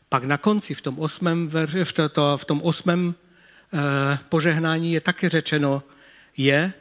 Pak 0.10 0.24
na 0.24 0.38
konci 0.38 0.74
v 0.74 0.82
tom 0.82 1.00
osmém, 1.00 1.50
v 1.84 1.94
to, 2.12 2.38
v 2.38 2.46
tom 2.46 2.62
osmém 2.62 3.16
eh, 3.16 4.20
požehnání 4.30 4.94
je 4.94 5.02
také 5.02 5.30
řečeno 5.30 5.84
je, 6.38 6.74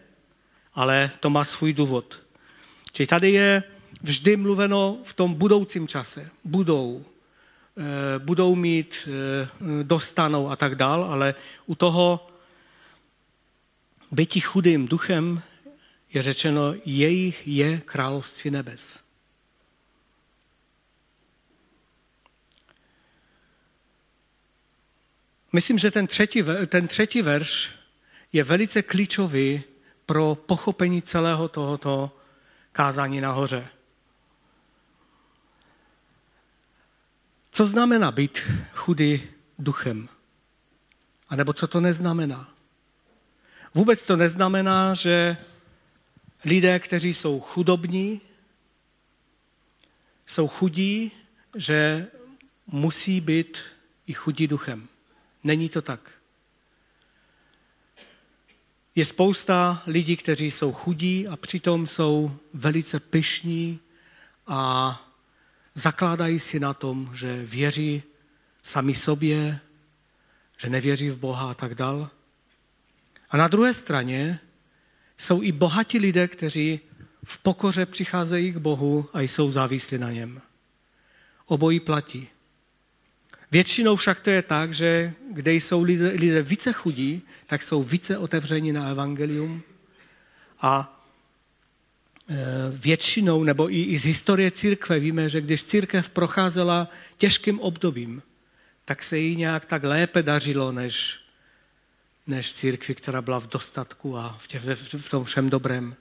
ale 0.74 1.10
to 1.20 1.30
má 1.30 1.44
svůj 1.44 1.72
důvod. 1.72 2.20
Čili 2.92 3.06
tady 3.06 3.30
je 3.30 3.62
vždy 4.02 4.36
mluveno 4.36 4.98
v 5.02 5.12
tom 5.12 5.34
budoucím 5.34 5.88
čase. 5.88 6.30
Budou, 6.44 7.04
eh, 7.78 8.18
budou 8.18 8.54
mít, 8.54 9.08
eh, 9.08 9.48
dostanou 9.82 10.50
a 10.50 10.56
tak 10.56 10.74
dál, 10.74 11.04
ale 11.04 11.34
u 11.66 11.74
toho 11.74 12.26
byti 14.10 14.40
chudým 14.40 14.88
duchem 14.88 15.42
je 16.12 16.22
řečeno, 16.22 16.74
jejich 16.84 17.48
je 17.48 17.80
království 17.86 18.50
nebes. 18.50 19.07
Myslím, 25.52 25.78
že 25.78 25.90
ten 25.90 26.06
třetí, 26.06 26.42
ten 26.66 26.88
třetí 26.88 27.22
verš 27.22 27.70
je 28.32 28.44
velice 28.44 28.82
klíčový 28.82 29.62
pro 30.06 30.34
pochopení 30.34 31.02
celého 31.02 31.48
tohoto 31.48 32.16
kázání 32.72 33.20
nahoře. 33.20 33.68
Co 37.50 37.66
znamená 37.66 38.10
být 38.10 38.38
chudý 38.74 39.22
duchem? 39.58 40.08
A 41.28 41.36
nebo 41.36 41.52
co 41.52 41.66
to 41.66 41.80
neznamená? 41.80 42.48
Vůbec 43.74 44.02
to 44.02 44.16
neznamená, 44.16 44.94
že 44.94 45.36
lidé, 46.44 46.78
kteří 46.78 47.14
jsou 47.14 47.40
chudobní, 47.40 48.20
jsou 50.26 50.48
chudí, 50.48 51.12
že 51.56 52.06
musí 52.66 53.20
být 53.20 53.58
i 54.06 54.12
chudí 54.12 54.46
duchem. 54.46 54.88
Není 55.44 55.68
to 55.68 55.82
tak. 55.82 56.10
Je 58.94 59.04
spousta 59.04 59.82
lidí, 59.86 60.16
kteří 60.16 60.50
jsou 60.50 60.72
chudí 60.72 61.28
a 61.28 61.36
přitom 61.36 61.86
jsou 61.86 62.36
velice 62.54 63.00
pyšní 63.00 63.80
a 64.46 64.92
zakládají 65.74 66.40
si 66.40 66.60
na 66.60 66.74
tom, 66.74 67.10
že 67.14 67.44
věří 67.46 68.02
sami 68.62 68.94
sobě, 68.94 69.60
že 70.58 70.68
nevěří 70.68 71.10
v 71.10 71.18
Boha 71.18 71.50
a 71.50 71.54
tak 71.54 71.74
dál. 71.74 72.10
A 73.30 73.36
na 73.36 73.48
druhé 73.48 73.74
straně 73.74 74.40
jsou 75.18 75.42
i 75.42 75.52
bohatí 75.52 75.98
lidé, 75.98 76.28
kteří 76.28 76.80
v 77.24 77.38
pokoře 77.38 77.86
přicházejí 77.86 78.52
k 78.52 78.56
Bohu 78.56 79.08
a 79.12 79.20
jsou 79.20 79.50
závislí 79.50 79.98
na 79.98 80.12
něm. 80.12 80.40
Obojí 81.46 81.80
platí. 81.80 82.28
Většinou 83.50 83.96
však 83.96 84.20
to 84.20 84.30
je 84.30 84.42
tak, 84.42 84.74
že 84.74 85.12
kde 85.32 85.52
jsou 85.52 85.82
lidé, 85.82 86.08
lidé 86.08 86.42
více 86.42 86.72
chudí, 86.72 87.22
tak 87.46 87.62
jsou 87.62 87.82
více 87.82 88.18
otevření 88.18 88.72
na 88.72 88.88
evangelium 88.88 89.62
a 90.60 91.02
e, 92.28 92.34
většinou, 92.70 93.44
nebo 93.44 93.72
i, 93.72 93.82
i 93.82 93.98
z 93.98 94.04
historie 94.04 94.50
církve 94.50 94.98
víme, 94.98 95.28
že 95.28 95.40
když 95.40 95.64
církev 95.64 96.08
procházela 96.08 96.88
těžkým 97.16 97.60
obdobím, 97.60 98.22
tak 98.84 99.02
se 99.02 99.18
jí 99.18 99.36
nějak 99.36 99.64
tak 99.64 99.84
lépe 99.84 100.22
dařilo, 100.22 100.72
než, 100.72 101.20
než 102.26 102.52
církvi, 102.52 102.94
která 102.94 103.22
byla 103.22 103.40
v 103.40 103.46
dostatku 103.46 104.16
a 104.16 104.38
v, 104.40 104.46
tě, 104.46 104.60
v 104.96 105.10
tom 105.10 105.24
všem 105.24 105.50
dobrém. 105.50 105.96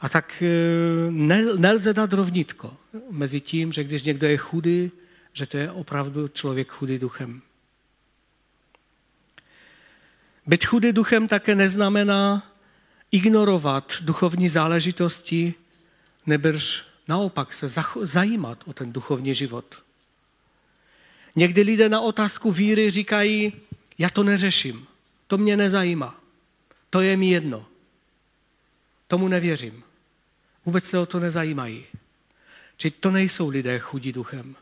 A 0.00 0.08
tak 0.08 0.42
e, 0.42 1.10
nelze 1.56 1.92
dát 1.92 2.12
rovnitko 2.12 2.76
mezi 3.10 3.40
tím, 3.40 3.72
že 3.72 3.84
když 3.84 4.02
někdo 4.02 4.26
je 4.26 4.36
chudý, 4.36 4.90
že 5.34 5.46
to 5.46 5.56
je 5.56 5.70
opravdu 5.70 6.28
člověk 6.28 6.70
chudý 6.70 6.98
duchem. 6.98 7.42
Být 10.46 10.64
chudý 10.64 10.92
duchem 10.92 11.28
také 11.28 11.54
neznamená 11.54 12.52
ignorovat 13.10 13.92
duchovní 14.00 14.48
záležitosti, 14.48 15.54
nebrž 16.26 16.82
naopak 17.08 17.54
se 17.54 17.68
zajímat 18.02 18.58
o 18.66 18.72
ten 18.72 18.92
duchovní 18.92 19.34
život. 19.34 19.82
Někdy 21.36 21.62
lidé 21.62 21.88
na 21.88 22.00
otázku 22.00 22.52
víry 22.52 22.90
říkají, 22.90 23.52
já 23.98 24.10
to 24.10 24.22
neřeším, 24.22 24.86
to 25.26 25.38
mě 25.38 25.56
nezajímá, 25.56 26.20
to 26.90 27.00
je 27.00 27.16
mi 27.16 27.26
jedno, 27.26 27.66
tomu 29.08 29.28
nevěřím. 29.28 29.82
Vůbec 30.64 30.84
se 30.84 30.98
o 30.98 31.06
to 31.06 31.20
nezajímají. 31.20 31.84
Či 32.76 32.90
to 32.90 33.10
nejsou 33.10 33.48
lidé 33.48 33.78
chudí 33.78 34.12
duchem. 34.12 34.56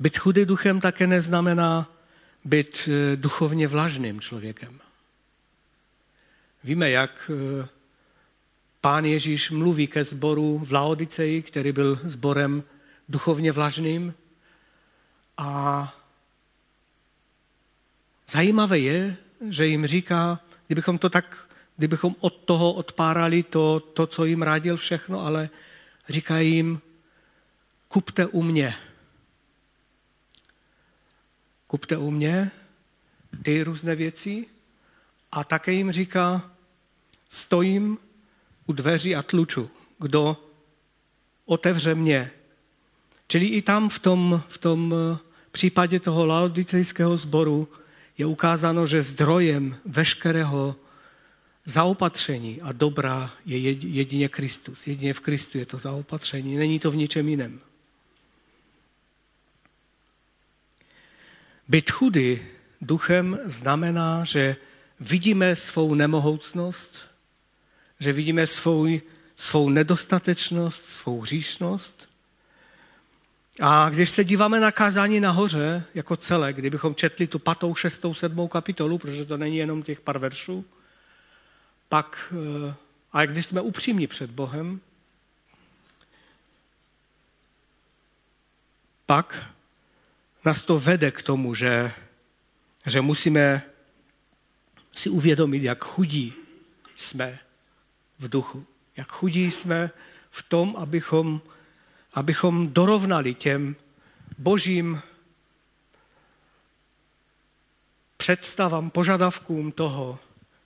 Být 0.00 0.18
chudý 0.18 0.44
duchem 0.44 0.80
také 0.80 1.06
neznamená 1.06 1.92
být 2.44 2.88
eh, 2.88 3.16
duchovně 3.16 3.68
vlažným 3.68 4.20
člověkem. 4.20 4.80
Víme, 6.64 6.90
jak 6.90 7.30
eh, 7.30 7.68
pán 8.80 9.04
Ježíš 9.04 9.50
mluví 9.50 9.86
ke 9.86 10.04
sboru 10.04 10.58
v 10.58 10.72
Laodiceji, 10.72 11.42
který 11.42 11.72
byl 11.72 12.00
sborem 12.04 12.62
duchovně 13.08 13.52
vlažným. 13.52 14.14
A 15.38 15.94
zajímavé 18.28 18.78
je, 18.78 19.16
že 19.48 19.66
jim 19.66 19.86
říká, 19.86 20.40
kdybychom 20.66 20.98
to 20.98 21.08
tak, 21.08 21.48
kdybychom 21.76 22.14
od 22.20 22.36
toho 22.36 22.72
odpárali 22.72 23.42
to, 23.42 23.80
to 23.80 24.06
co 24.06 24.24
jim 24.24 24.42
radil 24.42 24.76
všechno, 24.76 25.20
ale 25.20 25.48
říká 26.08 26.38
jim, 26.38 26.80
kupte 27.88 28.26
u 28.26 28.42
mě 28.42 28.74
kupte 31.70 31.96
u 31.96 32.10
mě 32.10 32.50
ty 33.42 33.62
různé 33.62 33.94
věci 33.96 34.46
a 35.32 35.44
také 35.44 35.72
jim 35.72 35.92
říká, 35.92 36.50
stojím 37.30 37.98
u 38.66 38.72
dveří 38.72 39.16
a 39.16 39.22
tluču, 39.22 39.70
kdo 39.98 40.36
otevře 41.46 41.94
mě. 41.94 42.30
Čili 43.28 43.46
i 43.46 43.62
tam 43.62 43.88
v 43.88 43.98
tom, 43.98 44.42
v 44.48 44.58
tom 44.58 44.94
eh, 44.94 45.18
případě 45.50 46.00
toho 46.00 46.26
laodicejského 46.26 47.16
sboru 47.16 47.68
je 48.18 48.26
ukázáno, 48.26 48.86
že 48.86 49.02
zdrojem 49.02 49.76
veškerého 49.84 50.76
zaopatření 51.66 52.62
a 52.62 52.72
dobra 52.72 53.30
je 53.46 53.58
jedině 53.72 54.28
Kristus. 54.28 54.86
Jedině 54.86 55.14
v 55.14 55.20
Kristu 55.20 55.58
je 55.58 55.66
to 55.66 55.78
zaopatření, 55.78 56.56
není 56.56 56.78
to 56.78 56.90
v 56.90 56.96
ničem 56.96 57.28
jiném. 57.28 57.60
Být 61.70 61.90
chudý 61.90 62.42
duchem 62.80 63.38
znamená, 63.44 64.24
že 64.24 64.56
vidíme 65.00 65.56
svou 65.56 65.94
nemohoucnost, 65.94 66.96
že 68.00 68.12
vidíme 68.12 68.46
svou, 68.46 68.86
svou 69.36 69.68
nedostatečnost, 69.68 70.84
svou 70.84 71.20
hříšnost. 71.20 72.08
A 73.60 73.90
když 73.90 74.10
se 74.10 74.24
díváme 74.24 74.60
na 74.60 74.72
kázání 74.72 75.20
nahoře 75.20 75.84
jako 75.94 76.16
celé, 76.16 76.52
kdybychom 76.52 76.94
četli 76.94 77.26
tu 77.26 77.38
patou, 77.38 77.74
šestou, 77.74 78.14
sedmou 78.14 78.48
kapitolu, 78.48 78.98
protože 78.98 79.24
to 79.24 79.36
není 79.36 79.56
jenom 79.56 79.82
těch 79.82 80.00
pár 80.00 80.18
veršů, 80.18 80.64
pak, 81.88 82.34
eh, 82.68 82.74
a 83.12 83.26
když 83.26 83.46
jsme 83.46 83.60
upřímní 83.60 84.06
před 84.06 84.30
Bohem, 84.30 84.80
pak 89.06 89.50
nás 90.44 90.62
to 90.62 90.78
vede 90.78 91.10
k 91.10 91.22
tomu, 91.22 91.54
že, 91.54 91.92
že 92.86 93.00
musíme 93.00 93.62
si 94.92 95.08
uvědomit, 95.10 95.62
jak 95.62 95.84
chudí 95.84 96.34
jsme 96.96 97.38
v 98.18 98.28
duchu. 98.28 98.66
Jak 98.96 99.12
chudí 99.12 99.50
jsme 99.50 99.90
v 100.30 100.42
tom, 100.42 100.76
abychom, 100.76 101.40
abychom 102.14 102.72
dorovnali 102.72 103.34
těm 103.34 103.76
božím 104.38 105.02
představám, 108.16 108.90
požadavkům 108.90 109.72
toho, 109.72 110.18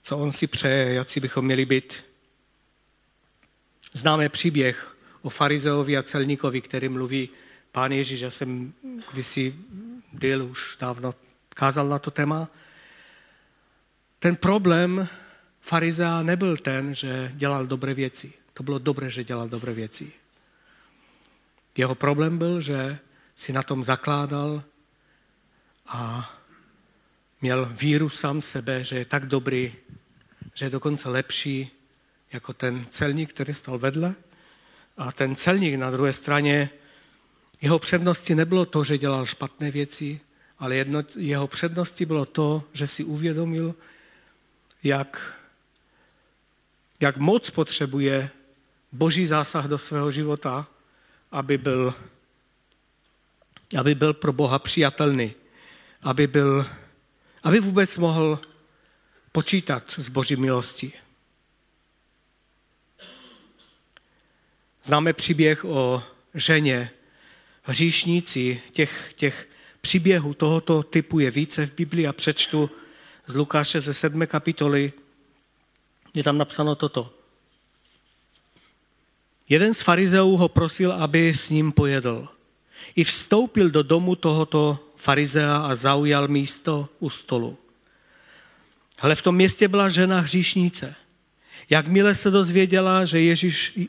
co 0.03 0.17
on 0.17 0.31
si 0.31 0.47
přeje, 0.47 0.93
jak 0.93 1.09
si 1.09 1.19
bychom 1.19 1.45
měli 1.45 1.65
být. 1.65 2.05
Známe 3.93 4.29
příběh 4.29 4.97
o 5.21 5.29
farizeovi 5.29 5.97
a 5.97 6.03
celníkovi, 6.03 6.61
který 6.61 6.89
mluví 6.89 7.29
Pán 7.75 7.91
Ježíš, 7.91 8.19
já 8.19 8.31
jsem 8.31 8.73
kdysi 9.11 9.55
byl 10.11 10.45
už 10.45 10.77
dávno 10.79 11.15
kázal 11.49 11.89
na 11.89 11.99
to 11.99 12.11
téma. 12.11 12.49
Ten 14.19 14.35
problém 14.35 15.07
farizea 15.61 16.23
nebyl 16.23 16.57
ten, 16.57 16.95
že 16.95 17.31
dělal 17.35 17.67
dobré 17.67 17.93
věci. 17.93 18.33
To 18.53 18.63
bylo 18.63 18.79
dobré, 18.79 19.09
že 19.09 19.23
dělal 19.23 19.49
dobré 19.49 19.73
věci. 19.73 20.11
Jeho 21.77 21.95
problém 21.95 22.37
byl, 22.37 22.61
že 22.61 22.99
si 23.35 23.53
na 23.53 23.63
tom 23.63 23.83
zakládal 23.83 24.63
a 25.87 26.31
měl 27.41 27.65
víru 27.65 28.09
sám 28.09 28.41
sebe, 28.41 28.83
že 28.83 28.97
je 28.97 29.05
tak 29.05 29.25
dobrý, 29.25 29.75
že 30.53 30.65
je 30.65 30.69
dokonce 30.69 31.09
lepší 31.09 31.71
jako 32.31 32.53
ten 32.53 32.85
celník, 32.89 33.29
který 33.29 33.53
stal 33.53 33.77
vedle. 33.77 34.15
A 34.97 35.11
ten 35.11 35.35
celník 35.35 35.75
na 35.75 35.91
druhé 35.91 36.13
straně, 36.13 36.69
jeho 37.61 37.79
předností 37.79 38.35
nebylo 38.35 38.65
to, 38.65 38.83
že 38.83 38.97
dělal 38.97 39.25
špatné 39.25 39.71
věci, 39.71 40.19
ale 40.59 40.75
jedno, 40.75 41.03
jeho 41.15 41.47
předností 41.47 42.05
bylo 42.05 42.25
to, 42.25 42.63
že 42.73 42.87
si 42.87 43.03
uvědomil, 43.03 43.75
jak, 44.83 45.39
jak 46.99 47.17
moc 47.17 47.49
potřebuje 47.49 48.29
boží 48.91 49.25
zásah 49.25 49.65
do 49.65 49.77
svého 49.77 50.11
života, 50.11 50.67
aby 51.31 51.57
byl, 51.57 51.93
aby 53.79 53.95
byl 53.95 54.13
pro 54.13 54.33
Boha 54.33 54.59
přijatelný, 54.59 55.33
aby, 56.01 56.27
byl, 56.27 56.65
aby 57.43 57.59
vůbec 57.59 57.97
mohl 57.97 58.39
počítat 59.31 59.91
s 59.97 60.09
boží 60.09 60.35
milostí. 60.35 60.93
Známe 64.83 65.13
příběh 65.13 65.65
o 65.65 66.03
ženě, 66.33 66.91
hříšníci, 67.65 68.61
těch, 68.71 69.13
těch 69.15 69.47
příběhů 69.81 70.33
tohoto 70.33 70.83
typu 70.83 71.19
je 71.19 71.31
více 71.31 71.65
v 71.65 71.75
Biblii 71.75 72.07
a 72.07 72.13
přečtu 72.13 72.69
z 73.25 73.35
Lukáše 73.35 73.81
ze 73.81 73.93
sedmé 73.93 74.27
kapitoly. 74.27 74.93
Je 76.13 76.23
tam 76.23 76.37
napsáno 76.37 76.75
toto. 76.75 77.13
Jeden 79.49 79.73
z 79.73 79.81
farizeů 79.81 80.37
ho 80.37 80.49
prosil, 80.49 80.91
aby 80.91 81.33
s 81.33 81.49
ním 81.49 81.71
pojedl. 81.71 82.27
I 82.95 83.03
vstoupil 83.03 83.69
do 83.69 83.83
domu 83.83 84.15
tohoto 84.15 84.79
farizea 84.95 85.57
a 85.57 85.75
zaujal 85.75 86.27
místo 86.27 86.89
u 86.99 87.09
stolu. 87.09 87.57
Ale 88.99 89.15
v 89.15 89.21
tom 89.21 89.35
městě 89.35 89.67
byla 89.67 89.89
žena 89.89 90.19
hříšnice. 90.19 90.95
Jakmile 91.69 92.15
se 92.15 92.31
dozvěděla, 92.31 93.05
že 93.05 93.19
Ježíš 93.21 93.79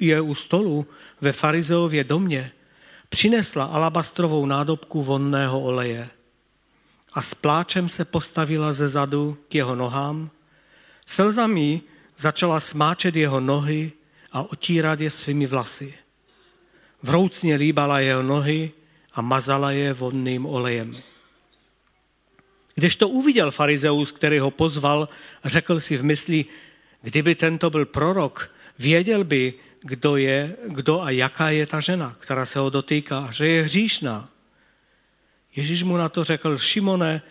je 0.00 0.20
u 0.20 0.34
stolu 0.34 0.86
ve 1.20 1.32
farizeově 1.32 2.04
domě, 2.04 2.52
přinesla 3.08 3.64
alabastrovou 3.64 4.46
nádobku 4.46 5.02
vonného 5.02 5.60
oleje 5.60 6.08
a 7.12 7.22
s 7.22 7.34
pláčem 7.34 7.88
se 7.88 8.04
postavila 8.04 8.72
ze 8.72 8.88
zadu 8.88 9.38
k 9.48 9.54
jeho 9.54 9.74
nohám, 9.74 10.30
slzami 11.06 11.80
začala 12.16 12.60
smáčet 12.60 13.16
jeho 13.16 13.40
nohy 13.40 13.92
a 14.32 14.42
otírat 14.42 15.00
je 15.00 15.10
svými 15.10 15.46
vlasy. 15.46 15.94
Vroucně 17.02 17.56
líbala 17.56 18.00
jeho 18.00 18.22
nohy 18.22 18.72
a 19.12 19.22
mazala 19.22 19.70
je 19.70 19.92
vodným 19.92 20.46
olejem. 20.46 20.96
Když 22.74 22.96
to 22.96 23.08
uviděl 23.08 23.50
farizeus, 23.50 24.12
který 24.12 24.38
ho 24.38 24.50
pozval, 24.50 25.08
řekl 25.44 25.80
si 25.80 25.96
v 25.96 26.04
mysli, 26.04 26.44
kdyby 27.02 27.34
tento 27.34 27.70
byl 27.70 27.86
prorok, 27.86 28.50
věděl 28.78 29.24
by, 29.24 29.54
kdo 29.80 30.16
je, 30.16 30.56
kdo 30.66 31.02
a 31.02 31.10
jaká 31.10 31.50
je 31.50 31.66
ta 31.66 31.80
žena, 31.80 32.16
která 32.20 32.46
se 32.46 32.58
ho 32.58 32.70
dotýká, 32.70 33.30
že 33.32 33.48
je 33.48 33.62
hříšná. 33.62 34.30
Ježíš 35.56 35.82
mu 35.82 35.96
na 35.96 36.08
to 36.08 36.24
řekl, 36.24 36.58
Šimone, 36.58 37.22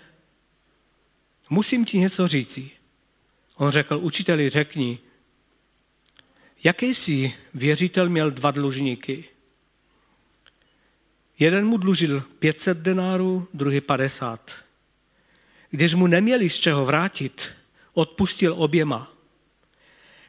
musím 1.49 1.86
ti 1.86 1.99
něco 1.99 2.27
říci. 2.27 2.71
On 3.55 3.71
řekl, 3.71 3.97
učiteli, 3.97 4.49
řekni, 4.49 4.99
jaký 6.63 6.95
jsi 6.95 7.34
věřitel 7.53 8.10
měl 8.10 8.31
dva 8.31 8.51
dlužníky? 8.51 9.25
Jeden 11.39 11.65
mu 11.65 11.77
dlužil 11.77 12.23
500 12.39 12.77
denárů, 12.77 13.47
druhý 13.53 13.81
50. 13.81 14.51
Když 15.69 15.93
mu 15.93 16.08
neměli 16.08 16.49
z 16.49 16.55
čeho 16.55 16.86
vrátit, 16.86 17.47
odpustil 17.93 18.53
oběma. 18.58 19.14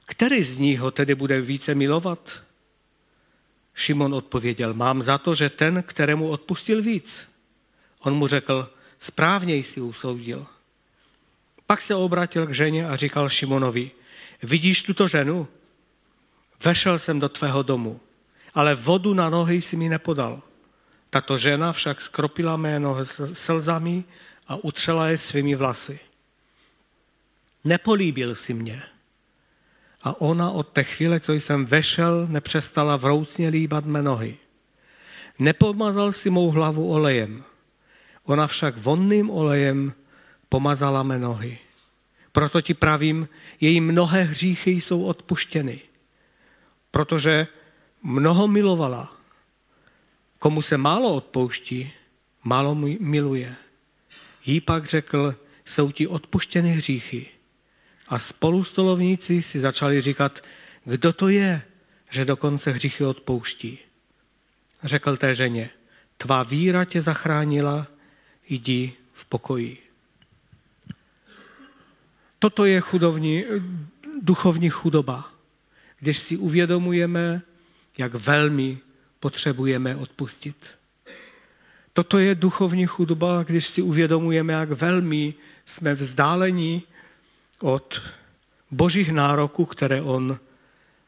Který 0.07 0.42
z 0.42 0.59
nich 0.59 0.81
ho 0.81 0.90
tedy 0.90 1.14
bude 1.14 1.40
více 1.40 1.75
milovat? 1.75 2.42
Šimon 3.75 4.14
odpověděl, 4.14 4.75
mám 4.75 5.03
za 5.03 5.19
to, 5.19 5.35
že 5.35 5.51
ten, 5.51 5.83
kterému 5.83 6.29
odpustil 6.29 6.83
víc. 6.83 7.29
On 8.01 8.14
mu 8.14 8.27
řekl, 8.27 8.71
správně 8.99 9.57
jsi 9.57 9.81
usoudil. 9.81 10.47
Pak 11.66 11.83
se 11.83 11.95
obrátil 11.95 12.47
k 12.47 12.55
ženě 12.55 12.88
a 12.88 12.97
říkal 12.97 13.29
Šimonovi, 13.29 13.90
vidíš 14.42 14.83
tuto 14.83 15.09
ženu? 15.09 15.49
Vešel 16.64 16.99
jsem 16.99 17.21
do 17.21 17.29
tvého 17.29 17.62
domu, 17.62 18.01
ale 18.55 18.75
vodu 18.75 19.14
na 19.14 19.31
nohy 19.31 19.62
si 19.62 19.77
mi 19.77 19.88
nepodal. 19.88 20.42
Tato 21.11 21.38
žena 21.38 21.73
však 21.73 22.01
skropila 22.01 22.57
mé 22.57 22.81
nohy 22.81 23.05
slzami 23.33 24.05
a 24.49 24.57
utřela 24.57 25.09
je 25.09 25.19
svými 25.19 25.55
vlasy. 25.55 26.01
Nepolíbil 27.64 28.35
si 28.35 28.55
mě. 28.55 28.83
A 30.07 30.21
ona 30.21 30.51
od 30.51 30.69
té 30.69 30.85
chvíle, 30.85 31.21
co 31.21 31.33
jsem 31.33 31.66
vešel, 31.66 32.27
nepřestala 32.31 32.97
vroucně 32.97 33.49
líbat 33.49 33.85
mé 33.85 34.03
nohy. 34.03 34.37
Nepomazal 35.38 36.12
si 36.12 36.31
mou 36.31 36.51
hlavu 36.51 36.92
olejem. 36.92 37.45
Ona 38.25 38.47
však 38.47 38.79
vonným 38.79 39.31
olejem 39.31 39.92
pomazala 40.49 41.03
mé 41.03 41.19
nohy. 41.19 41.59
Proto 42.33 42.61
ti 42.61 42.75
pravím, 42.75 43.29
její 43.61 43.81
mnohé 43.81 44.23
hříchy 44.23 44.71
jsou 44.71 45.03
odpuštěny, 45.05 45.81
protože 46.90 47.47
mnoho 48.03 48.49
milovala. 48.49 49.16
Komu 50.38 50.62
se 50.62 50.77
málo 50.77 51.14
odpouští, 51.14 51.92
málo 52.45 52.75
miluje. 53.01 53.55
Jí 54.45 54.61
pak 54.61 54.85
řekl, 54.87 55.35
jsou 55.64 55.90
ti 55.90 56.07
odpuštěny 56.07 56.71
hříchy. 56.71 57.36
A 58.09 58.19
spolustolovníci 58.19 59.42
si 59.42 59.61
začali 59.61 60.01
říkat, 60.01 60.40
kdo 60.85 61.12
to 61.12 61.29
je, 61.29 61.62
že 62.11 62.25
dokonce 62.25 62.71
hříchy 62.71 63.05
odpouští. 63.05 63.79
Řekl 64.85 65.16
té 65.16 65.35
ženě, 65.35 65.71
tvá 66.16 66.42
víra 66.42 66.85
tě 66.85 67.03
zachránila, 67.03 67.87
jdi 68.49 68.92
v 69.12 69.25
pokoji. 69.25 69.83
Toto 72.38 72.64
je 72.64 72.81
chudovní, 72.81 73.45
duchovní 74.23 74.71
chudoba, 74.71 75.33
když 75.99 76.19
si 76.19 76.37
uvědomujeme, 76.37 77.42
jak 77.99 78.14
velmi 78.14 78.79
potřebujeme 79.21 79.97
odpustit. 79.97 80.57
Toto 81.92 82.19
je 82.19 82.35
duchovní 82.35 82.87
chudoba, 82.87 83.42
když 83.42 83.66
si 83.66 83.83
uvědomujeme, 83.83 84.53
jak 84.53 84.71
velmi 84.71 85.35
jsme 85.66 85.95
vzdáleni 85.95 86.83
od 87.62 88.03
božích 88.71 89.12
nároků, 89.12 89.64
které 89.66 90.03
on 90.03 90.38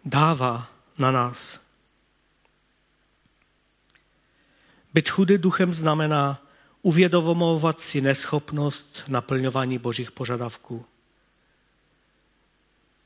dává 0.04 0.70
na 0.98 1.10
nás. 1.10 1.60
Být 4.94 5.08
chudý 5.08 5.38
duchem 5.38 5.74
znamená 5.74 6.42
uvědomovat 6.82 7.80
si 7.80 8.00
neschopnost 8.00 9.02
naplňování 9.08 9.78
božích 9.78 10.10
požadavků. 10.10 10.84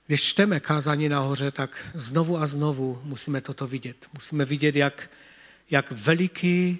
Když 0.07 0.22
čteme 0.22 0.61
kázání 0.61 1.09
nahoře, 1.09 1.50
tak 1.50 1.87
znovu 1.94 2.38
a 2.38 2.46
znovu 2.46 3.00
musíme 3.05 3.40
toto 3.40 3.66
vidět. 3.66 4.07
Musíme 4.12 4.44
vidět, 4.44 4.76
jak, 4.76 5.11
jak 5.70 5.92
veliký, 5.92 6.78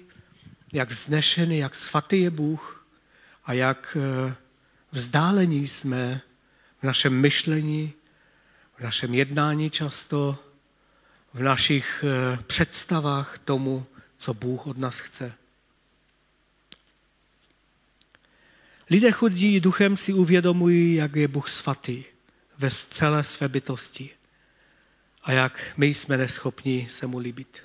jak 0.73 0.89
vznešený, 0.91 1.57
jak 1.57 1.75
svatý 1.75 2.21
je 2.21 2.29
Bůh 2.29 2.85
a 3.45 3.53
jak 3.53 3.97
eh, 3.99 4.35
vzdálení 4.91 5.67
jsme 5.67 6.21
v 6.83 6.85
našem 6.85 7.21
myšlení, 7.21 7.93
v 8.77 8.83
našem 8.83 9.13
jednání 9.13 9.69
často, 9.69 10.39
v 11.33 11.41
našich 11.41 12.03
eh, 12.07 12.37
představách 12.47 13.37
tomu, 13.37 13.85
co 14.17 14.33
Bůh 14.33 14.67
od 14.67 14.77
nás 14.77 14.99
chce. 14.99 15.33
Lidé 18.89 19.11
chudí 19.11 19.59
duchem 19.59 19.97
si 19.97 20.13
uvědomují, 20.13 20.95
jak 20.95 21.15
je 21.15 21.27
Bůh 21.27 21.49
svatý 21.49 22.03
ve 22.57 22.71
celé 22.71 23.23
své 23.23 23.49
bytosti 23.49 24.09
a 25.23 25.31
jak 25.31 25.73
my 25.77 25.87
jsme 25.87 26.17
neschopni 26.17 26.87
se 26.91 27.07
mu 27.07 27.19
líbit. 27.19 27.61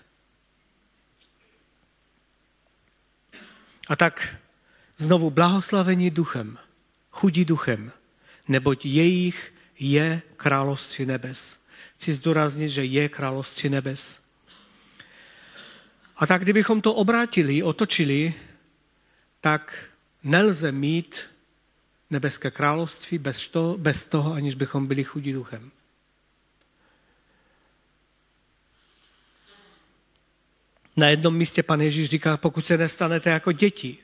A 3.89 3.97
tak 3.97 4.37
znovu 4.97 5.31
blahoslavení 5.31 6.11
duchem, 6.11 6.59
chudí 7.11 7.45
duchem, 7.45 7.93
neboť 8.49 8.87
jejich 8.87 9.55
je 9.79 10.23
království 10.37 11.07
nebes. 11.07 11.59
Chci 11.97 12.13
zdůraznit, 12.13 12.69
že 12.69 12.85
je 12.85 13.09
království 13.09 13.69
nebes. 13.69 14.19
A 16.17 16.27
tak 16.27 16.43
kdybychom 16.43 16.81
to 16.81 16.95
obrátili, 16.95 17.63
otočili, 17.63 18.35
tak 19.41 19.85
nelze 20.25 20.73
mít 20.73 21.21
nebeské 22.11 22.51
království 22.51 23.19
bez 23.19 23.49
toho, 23.49 23.79
bez 23.79 24.05
toho, 24.05 24.33
aniž 24.33 24.55
bychom 24.55 24.87
byli 24.87 25.05
chudí 25.05 25.33
duchem. 25.33 25.71
Na 30.97 31.09
jednom 31.09 31.37
místě 31.37 31.63
pan 31.63 31.81
Ježíš 31.81 32.09
říká, 32.11 32.37
pokud 32.37 32.67
se 32.67 32.79
nestanete 32.79 33.31
jako 33.31 33.53
děti, 33.53 33.99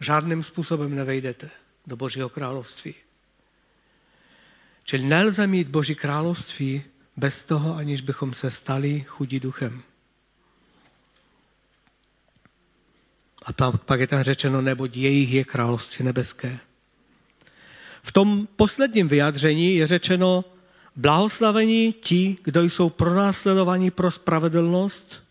žádným 0.00 0.42
způsobem 0.42 0.94
nevejdete 0.94 1.50
do 1.86 1.96
Božího 1.96 2.28
království. 2.28 2.94
Čili 4.88 5.02
nelze 5.02 5.46
mít 5.46 5.68
Boží 5.68 5.94
království 5.94 6.82
bez 7.16 7.42
toho, 7.42 7.76
aniž 7.76 8.00
bychom 8.00 8.34
se 8.34 8.50
stali 8.50 9.04
chudí 9.08 9.40
duchem. 9.40 9.82
A 13.42 13.52
pak, 13.52 13.82
pak 13.84 14.00
je 14.00 14.06
tam 14.06 14.22
řečeno, 14.22 14.60
neboť 14.60 14.96
jejich 14.96 15.32
je 15.32 15.44
království 15.44 16.04
nebeské. 16.04 16.58
V 18.02 18.12
tom 18.12 18.48
posledním 18.56 19.08
vyjádření 19.08 19.76
je 19.76 19.86
řečeno, 19.86 20.44
blahoslavení 20.96 21.92
ti, 21.92 22.36
kdo 22.44 22.62
jsou 22.62 22.90
pronásledovaní 22.90 23.90
pro 23.90 24.10
spravedlnost 24.10 25.22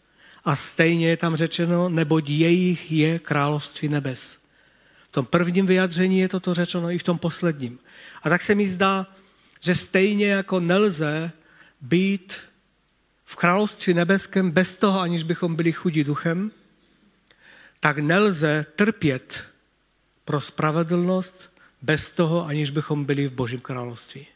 a 0.46 0.56
stejně 0.56 1.10
je 1.10 1.17
tam 1.17 1.36
řečeno, 1.36 1.89
neboť 1.89 2.30
jejich 2.30 2.91
je 2.91 3.20
království 3.20 3.89
nebes. 3.89 4.38
V 5.10 5.12
tom 5.12 5.26
prvním 5.26 5.65
vyjádření 5.65 6.20
je 6.20 6.30
toto 6.30 6.54
řečeno 6.54 6.91
i 6.91 6.98
v 6.98 7.04
tom 7.04 7.17
posledním. 7.17 7.80
A 8.24 8.30
tak 8.30 8.41
se 8.41 8.56
mi 8.56 8.67
zdá, 8.67 9.08
že 9.60 9.76
stejně 9.76 10.28
jako 10.28 10.60
nelze 10.60 11.32
být 11.82 12.34
v 13.26 13.36
království 13.36 13.93
nebeském 13.93 14.52
bez 14.52 14.76
toho, 14.76 15.00
aniž 15.00 15.24
bychom 15.24 15.56
byli 15.56 15.72
chudí 15.72 16.04
duchem, 16.04 16.52
tak 17.80 17.98
nelze 17.98 18.65
trpět 18.76 19.43
pro 20.26 20.41
spravedlnost 20.41 21.50
bez 21.82 22.10
toho, 22.10 22.46
aniž 22.46 22.70
bychom 22.70 23.06
byli 23.06 23.28
v 23.28 23.32
Božím 23.32 23.60
království. 23.60 24.28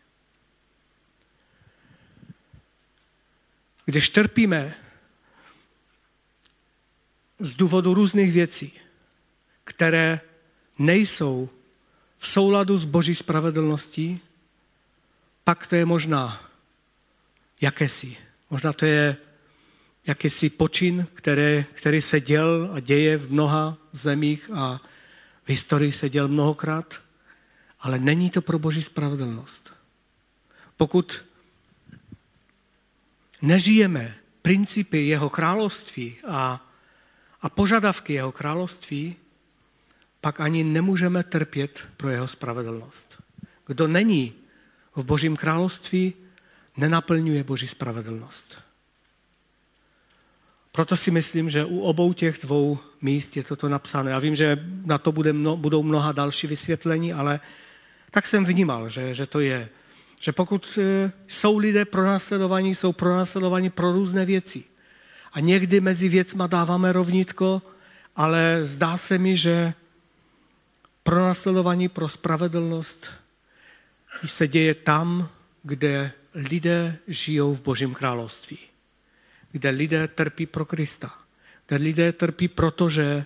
Když 3.86 4.10
trpíme 4.10 4.76
z 7.40 7.54
důvodu 7.54 7.94
různých 7.94 8.32
věcí, 8.32 8.72
které 9.64 10.22
nejsou 10.80 11.50
v 12.18 12.28
souladu 12.28 12.78
s 12.78 12.86
Boží 12.86 13.16
spravedlností, 13.16 14.22
pak 15.52 15.68
to 15.68 15.76
je 15.76 15.86
možná 15.86 16.50
jakési. 17.62 18.18
Možná 18.50 18.74
to 18.74 18.86
je 18.86 19.18
jakýsi 20.08 20.50
počin, 20.50 21.08
který, 21.14 21.66
který 21.74 22.02
se 22.02 22.20
děl 22.20 22.70
a 22.74 22.80
děje 22.80 23.18
v 23.18 23.34
mnoha 23.34 23.78
zemích 23.92 24.50
a 24.54 24.80
v 25.44 25.50
historii 25.50 25.92
se 25.92 26.10
děl 26.10 26.28
mnohokrát, 26.28 26.96
ale 27.80 28.00
není 28.00 28.30
to 28.30 28.42
pro 28.42 28.60
boží 28.60 28.82
spravedlnost. 28.82 29.74
Pokud 30.78 31.26
nežijeme 33.42 34.16
principy 34.42 35.08
jeho 35.08 35.30
království 35.30 36.18
a, 36.28 36.72
a 37.42 37.50
požadavky 37.50 38.14
jeho 38.14 38.32
království, 38.32 39.16
pak 40.22 40.40
ani 40.40 40.64
nemůžeme 40.64 41.24
trpět 41.24 41.84
pro 41.98 42.10
jeho 42.10 42.28
spravedlnost. 42.28 43.24
Kdo 43.68 43.88
není 43.88 44.41
v 44.96 45.04
božím 45.04 45.36
království, 45.36 46.14
nenaplňuje 46.78 47.44
boží 47.44 47.68
spravedlnost. 47.68 48.58
Proto 50.72 50.98
si 50.98 51.12
myslím, 51.12 51.50
že 51.50 51.66
u 51.66 51.80
obou 51.80 52.14
těch 52.14 52.40
dvou 52.42 52.80
míst 53.02 53.38
je 53.38 53.44
toto 53.44 53.70
napsáno. 53.70 54.10
Já 54.10 54.20
vím, 54.20 54.36
že 54.36 54.68
na 54.86 54.98
to 54.98 55.12
bude 55.12 55.34
mno, 55.34 55.58
budou 55.58 55.84
mnoha 55.84 56.12
další 56.12 56.48
vysvětlení, 56.48 57.14
ale 57.14 57.40
tak 58.12 58.28
jsem 58.28 58.46
vnímal, 58.46 58.90
že, 58.90 59.16
že 59.16 59.26
to 59.26 59.40
je. 59.40 59.70
Že 60.20 60.32
pokud 60.32 60.78
e, 60.82 61.12
jsou 61.28 61.58
lidé 61.58 61.86
pronásledovaní, 61.86 62.76
jsou 62.76 62.92
pronásledovaní 62.92 63.70
pro 63.70 63.92
různé 63.92 64.26
věci. 64.26 64.64
A 65.34 65.40
někdy 65.40 65.82
mezi 65.82 66.10
věcma 66.10 66.48
dáváme 66.48 66.94
rovnítko, 66.94 67.62
ale 68.16 68.60
zdá 68.62 68.98
se 68.98 69.18
mi, 69.18 69.38
že 69.38 69.74
pronásledování 71.04 71.90
pro 71.90 72.10
spravedlnost 72.10 73.21
se 74.26 74.48
děje 74.48 74.76
tam, 74.76 75.30
kde 75.64 76.12
lidé 76.34 76.98
žijou 77.08 77.56
v 77.56 77.62
Božím 77.62 77.94
království 77.94 78.60
kde 79.52 79.70
lidé 79.70 80.08
trpí 80.08 80.46
pro 80.46 80.66
Krista, 80.66 81.12
kde 81.68 81.78
lidé 81.78 82.12
trpí, 82.12 82.48
protože 82.48 83.26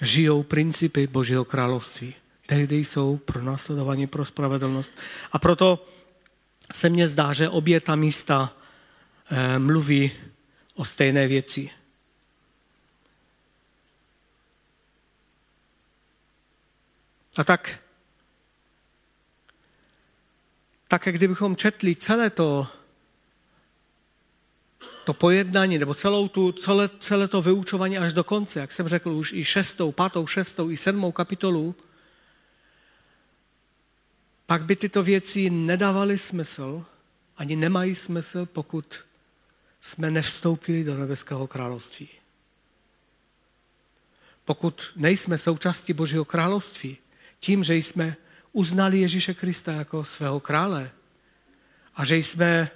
žijou 0.00 0.42
principy 0.42 1.06
Božího 1.06 1.44
království. 1.44 2.14
Tehdy 2.46 2.76
jsou 2.76 3.16
pro 3.16 3.42
následování 3.42 4.06
pro 4.06 4.24
spravedlnost. 4.24 4.90
A 5.32 5.38
proto 5.38 5.88
se 6.72 6.88
mně 6.88 7.08
zdá, 7.08 7.32
že 7.32 7.48
obě 7.48 7.80
ta 7.80 7.96
místa 7.96 8.56
eh, 9.30 9.58
mluví 9.58 10.12
o 10.74 10.84
stejné 10.84 11.28
věci. 11.28 11.70
A 17.36 17.44
tak, 17.44 17.78
tak 20.90 21.02
kdybychom 21.10 21.56
četli 21.56 21.96
celé 21.96 22.30
to 22.30 22.68
to 25.04 25.14
pojednání 25.14 25.78
nebo 25.78 25.94
celou 25.94 26.28
tu, 26.28 26.52
celé, 26.52 26.90
celé 26.98 27.28
to 27.28 27.42
vyučování 27.42 27.98
až 27.98 28.12
do 28.12 28.24
konce, 28.24 28.60
jak 28.60 28.72
jsem 28.72 28.88
řekl, 28.88 29.10
už 29.10 29.32
i 29.32 29.44
šestou, 29.44 29.92
pátou, 29.92 30.26
šestou, 30.26 30.70
i 30.70 30.76
sedmou 30.76 31.12
kapitolu, 31.12 31.74
pak 34.46 34.64
by 34.64 34.76
tyto 34.76 35.02
věci 35.02 35.50
nedávaly 35.50 36.18
smysl, 36.18 36.84
ani 37.36 37.56
nemají 37.56 37.94
smysl, 37.94 38.46
pokud 38.46 38.98
jsme 39.80 40.10
nevstoupili 40.10 40.84
do 40.84 40.98
nebeského 40.98 41.46
království. 41.46 42.08
Pokud 44.44 44.92
nejsme 44.96 45.38
součástí 45.38 45.92
Božího 45.92 46.24
království, 46.24 46.98
tím, 47.40 47.64
že 47.64 47.74
jsme 47.74 48.16
uznali 48.52 49.00
Ježíše 49.00 49.34
Krista 49.34 49.72
jako 49.72 50.04
svého 50.04 50.40
krále 50.40 50.90
a 51.94 52.04
že 52.04 52.16
jsme 52.16 52.70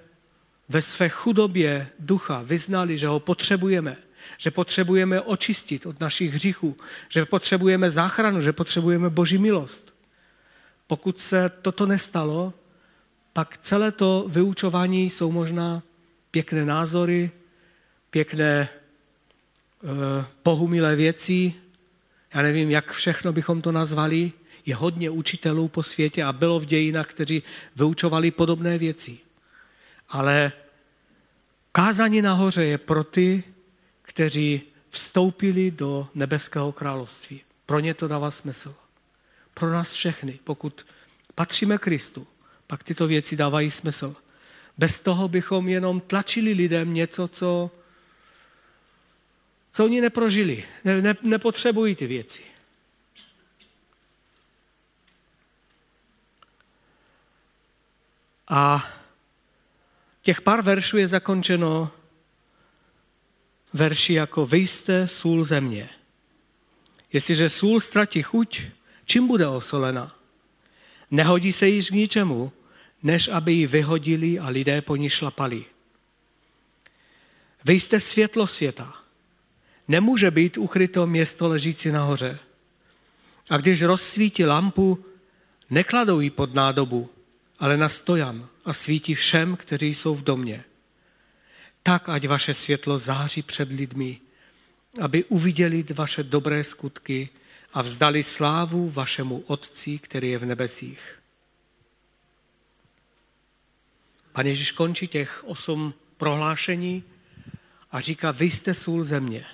ve 0.69 0.83
své 0.83 1.09
chudobě 1.09 1.89
ducha 1.99 2.43
vyznali, 2.43 2.99
že 2.99 3.07
ho 3.07 3.21
potřebujeme, 3.21 3.97
že 4.39 4.51
potřebujeme 4.51 5.21
očistit 5.21 5.87
od 5.87 6.01
našich 6.01 6.35
hříchů, 6.35 6.77
že 7.09 7.25
potřebujeme 7.25 7.91
záchranu, 7.91 8.41
že 8.41 8.53
potřebujeme 8.53 9.11
boží 9.11 9.39
milost. 9.39 9.95
Pokud 10.87 11.21
se 11.21 11.51
toto 11.63 11.87
nestalo, 11.87 12.53
pak 13.33 13.59
celé 13.59 13.93
to 13.93 14.27
vyučování 14.29 15.11
jsou 15.11 15.33
možná 15.33 15.83
pěkné 16.31 16.65
názory, 16.65 17.31
pěkné 18.11 18.69
eh, 18.69 20.25
pohumilé 20.43 20.97
věci, 20.97 21.55
já 22.35 22.43
nevím, 22.43 22.71
jak 22.71 22.93
všechno 22.93 23.33
bychom 23.33 23.63
to 23.63 23.73
nazvali, 23.73 24.33
je 24.67 24.75
hodně 24.75 25.11
učitelů 25.11 25.69
po 25.69 25.83
světě 25.83 26.25
a 26.25 26.33
bylo 26.33 26.61
v 26.61 26.67
dějinách, 26.67 27.07
kteří 27.07 27.43
vyučovali 27.77 28.31
podobné 28.31 28.79
věci. 28.79 29.19
Ale 30.09 30.53
kázání 31.73 32.23
nahoře 32.23 32.65
je 32.65 32.79
pro 32.79 33.05
ty, 33.05 33.45
kteří 34.03 34.63
vstoupili 34.91 35.71
do 35.71 36.09
nebeského 36.15 36.73
království. 36.73 37.41
Pro 37.67 37.81
ně 37.81 37.95
to 37.95 38.09
dává 38.09 38.31
smysl. 38.31 38.75
Pro 39.55 39.73
nás 39.73 39.93
všechny, 39.93 40.39
pokud 40.45 40.87
patříme 41.35 41.79
Kristu, 41.79 42.27
pak 42.67 42.83
tyto 42.83 43.07
věci 43.07 43.37
dávají 43.37 43.71
smysl. 43.71 44.17
Bez 44.79 44.99
toho 44.99 45.29
bychom 45.29 45.69
jenom 45.69 46.01
tlačili 46.01 46.53
lidem 46.53 46.95
něco, 46.95 47.29
co, 47.29 47.71
co 49.73 49.85
oni 49.85 50.01
neprožili. 50.01 50.65
Ne, 50.85 51.03
ne, 51.03 51.17
nepotřebují 51.23 51.95
ty 51.95 52.07
věci. 52.07 52.54
A 58.49 58.91
těch 60.23 60.41
pár 60.41 60.63
veršů 60.63 60.97
je 60.97 61.07
zakončeno 61.07 61.91
verši 63.73 64.13
jako 64.13 64.47
vy 64.47 64.59
jste 64.59 65.09
sůl 65.09 65.45
země. 65.45 65.91
Jestliže 67.13 67.51
sůl 67.51 67.81
ztratí 67.81 68.23
chuť, 68.23 68.63
čím 69.05 69.27
bude 69.27 69.47
osolena? 69.47 70.17
Nehodí 71.11 71.53
se 71.53 71.69
již 71.69 71.89
k 71.89 71.93
ničemu, 71.93 72.53
než 73.03 73.29
aby 73.29 73.53
ji 73.53 73.67
vyhodili 73.67 74.39
a 74.39 74.49
lidé 74.49 74.83
po 74.83 74.97
ní 74.97 75.11
šlapali. 75.11 75.65
Vy 77.65 77.81
jste 77.81 78.01
světlo 78.01 78.47
světa. 78.47 78.95
Nemůže 79.89 80.31
být 80.31 80.59
ukryto 80.59 81.07
město 81.07 81.49
ležící 81.49 81.91
nahoře. 81.91 82.39
A 83.51 83.57
když 83.57 83.83
rozsvítí 83.83 84.45
lampu, 84.45 85.05
nekladou 85.71 86.21
ji 86.21 86.31
pod 86.31 86.55
nádobu, 86.55 87.11
ale 87.59 87.77
na 87.77 87.89
stojan 87.89 88.49
a 88.65 88.73
svítí 88.73 89.15
všem, 89.15 89.57
kteří 89.57 89.95
jsou 89.95 90.15
v 90.15 90.23
domě. 90.23 90.65
Tak, 91.83 92.09
ať 92.09 92.29
vaše 92.29 92.55
světlo 92.55 92.99
září 92.99 93.43
před 93.43 93.69
lidmi, 93.69 94.21
aby 95.01 95.25
uviděli 95.25 95.85
vaše 95.95 96.23
dobré 96.23 96.65
skutky 96.65 97.29
a 97.73 97.83
vzdali 97.83 98.23
slávu 98.23 98.91
vašemu 98.91 99.45
Otci, 99.47 99.99
který 99.99 100.31
je 100.31 100.39
v 100.39 100.45
nebesích. 100.45 101.21
Pane 104.33 104.49
Ježíš 104.49 104.71
končí 104.71 105.09
těch 105.09 105.45
osm 105.45 105.95
prohlášení 106.17 107.05
a 107.91 108.01
říká, 108.01 108.31
vy 108.31 108.45
jste 108.45 108.75
sůl 108.75 109.05
země. 109.05 109.47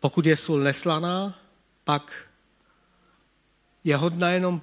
Pokud 0.00 0.26
je 0.26 0.36
sůl 0.36 0.60
neslaná, 0.60 1.38
pak 1.84 2.28
je 3.84 3.96
hodná 3.96 4.30
jenom, 4.30 4.62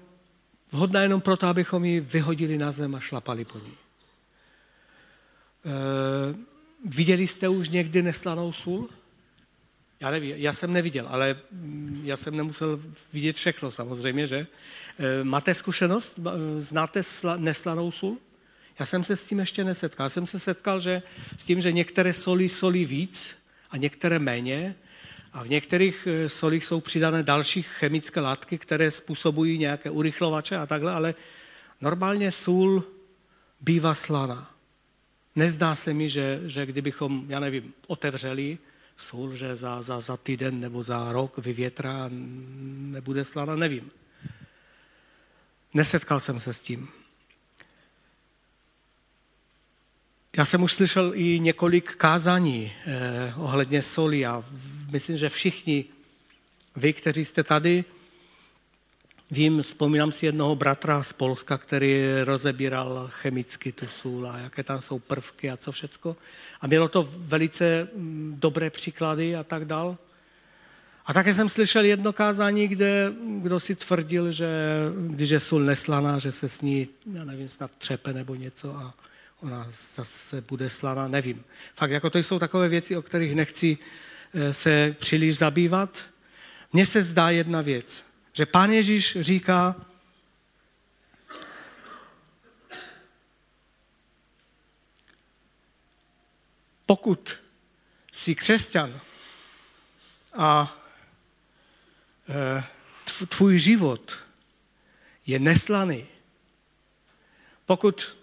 vhodná 0.71 1.01
jenom 1.01 1.21
proto, 1.21 1.47
abychom 1.47 1.85
ji 1.85 1.99
vyhodili 1.99 2.57
na 2.57 2.71
zem 2.71 2.95
a 2.95 2.99
šlapali 2.99 3.45
po 3.45 3.57
ní. 3.57 3.73
E, 5.65 5.71
viděli 6.85 7.27
jste 7.27 7.49
už 7.49 7.69
někdy 7.69 8.01
neslanou 8.01 8.53
sůl? 8.53 8.89
Já 9.99 10.11
nevím, 10.11 10.35
já 10.37 10.53
jsem 10.53 10.73
neviděl, 10.73 11.07
ale 11.09 11.35
mm, 11.51 12.01
já 12.03 12.17
jsem 12.17 12.37
nemusel 12.37 12.79
vidět 13.13 13.35
všechno 13.35 13.71
samozřejmě, 13.71 14.27
že? 14.27 14.47
E, 14.99 15.23
máte 15.23 15.55
zkušenost? 15.55 16.19
Znáte 16.59 17.03
sla, 17.03 17.37
neslanou 17.37 17.91
sůl? 17.91 18.17
Já 18.79 18.85
jsem 18.85 19.03
se 19.03 19.15
s 19.17 19.23
tím 19.23 19.39
ještě 19.39 19.63
nesetkal. 19.63 20.05
Já 20.05 20.09
jsem 20.09 20.27
se 20.27 20.39
setkal 20.39 20.79
že, 20.79 21.01
s 21.37 21.43
tím, 21.43 21.61
že 21.61 21.71
některé 21.71 22.13
soli 22.13 22.49
solí 22.49 22.85
víc 22.85 23.35
a 23.69 23.77
některé 23.77 24.19
méně 24.19 24.75
a 25.33 25.43
v 25.43 25.49
některých 25.49 26.07
e, 26.07 26.29
solích 26.29 26.65
jsou 26.65 26.81
přidané 26.81 27.23
další 27.23 27.61
chemické 27.61 28.19
látky, 28.19 28.57
které 28.57 28.91
způsobují 28.91 29.57
nějaké 29.57 29.89
urychlovače 29.89 30.57
a 30.57 30.65
takhle, 30.65 30.91
ale 30.91 31.15
normálně 31.81 32.31
sůl 32.31 32.83
bývá 33.61 33.95
slaná. 33.95 34.51
Nezdá 35.35 35.75
se 35.75 35.93
mi, 35.93 36.09
že, 36.09 36.41
že 36.45 36.65
kdybychom, 36.65 37.25
já 37.27 37.39
nevím, 37.39 37.73
otevřeli 37.87 38.57
sůl, 38.97 39.35
že 39.35 39.55
za, 39.55 39.81
za, 39.81 40.01
za 40.01 40.17
týden 40.17 40.59
nebo 40.59 40.83
za 40.83 41.11
rok 41.11 41.37
vyvětrá 41.37 42.09
nebude 42.11 43.25
slaná, 43.25 43.55
nevím. 43.55 43.91
Nesetkal 45.73 46.19
jsem 46.19 46.39
se 46.39 46.53
s 46.53 46.59
tím. 46.59 46.87
Já 50.37 50.45
jsem 50.45 50.63
už 50.63 50.71
slyšel 50.71 51.11
i 51.15 51.39
několik 51.39 51.95
kázání 51.95 52.71
eh, 52.85 53.33
ohledně 53.37 53.83
soli 53.83 54.25
a 54.25 54.45
myslím, 54.91 55.17
že 55.17 55.29
všichni 55.29 55.85
vy, 56.75 56.93
kteří 56.93 57.25
jste 57.25 57.43
tady, 57.43 57.85
Vím, 59.31 59.61
vzpomínám 59.61 60.11
si 60.11 60.25
jednoho 60.25 60.55
bratra 60.55 61.03
z 61.03 61.13
Polska, 61.13 61.57
který 61.57 62.05
rozebíral 62.23 63.09
chemicky 63.11 63.71
tu 63.71 63.87
sůl 63.87 64.27
a 64.27 64.37
jaké 64.37 64.63
tam 64.63 64.81
jsou 64.81 64.99
prvky 64.99 65.51
a 65.51 65.57
co 65.57 65.71
všecko. 65.71 66.17
A 66.61 66.67
mělo 66.67 66.87
to 66.87 67.09
velice 67.17 67.87
mm, 67.95 68.35
dobré 68.39 68.69
příklady 68.69 69.35
a 69.35 69.43
tak 69.43 69.65
dál. 69.65 69.97
A 71.05 71.13
také 71.13 71.33
jsem 71.33 71.49
slyšel 71.49 71.85
jedno 71.85 72.13
kázání, 72.13 72.67
kde 72.67 73.13
kdo 73.41 73.59
si 73.59 73.75
tvrdil, 73.75 74.31
že 74.31 74.47
když 75.07 75.29
je 75.29 75.39
sůl 75.39 75.59
neslaná, 75.59 76.19
že 76.19 76.31
se 76.31 76.49
s 76.49 76.61
ní, 76.61 76.87
já 77.13 77.23
nevím, 77.23 77.49
snad 77.49 77.71
třepe 77.77 78.13
nebo 78.13 78.35
něco 78.35 78.75
a 78.75 78.93
ona 79.41 79.67
zase 79.95 80.41
bude 80.41 80.69
slaná, 80.69 81.07
nevím. 81.07 81.43
Fakt, 81.75 81.91
jako 81.91 82.09
to 82.09 82.17
jsou 82.17 82.39
takové 82.39 82.69
věci, 82.69 82.97
o 82.97 83.01
kterých 83.01 83.35
nechci 83.35 83.77
se 84.51 84.95
příliš 84.99 85.37
zabývat. 85.37 86.03
Mně 86.73 86.85
se 86.85 87.03
zdá 87.03 87.29
jedna 87.29 87.61
věc, 87.61 88.03
že 88.33 88.45
pán 88.45 88.71
Ježíš 88.71 89.17
říká, 89.21 89.75
pokud 96.85 97.35
jsi 98.11 98.35
křesťan 98.35 98.99
a 100.33 100.77
e, 102.29 102.63
tvůj 103.27 103.59
život 103.59 104.17
je 105.25 105.39
neslaný, 105.39 106.07
pokud, 107.65 108.17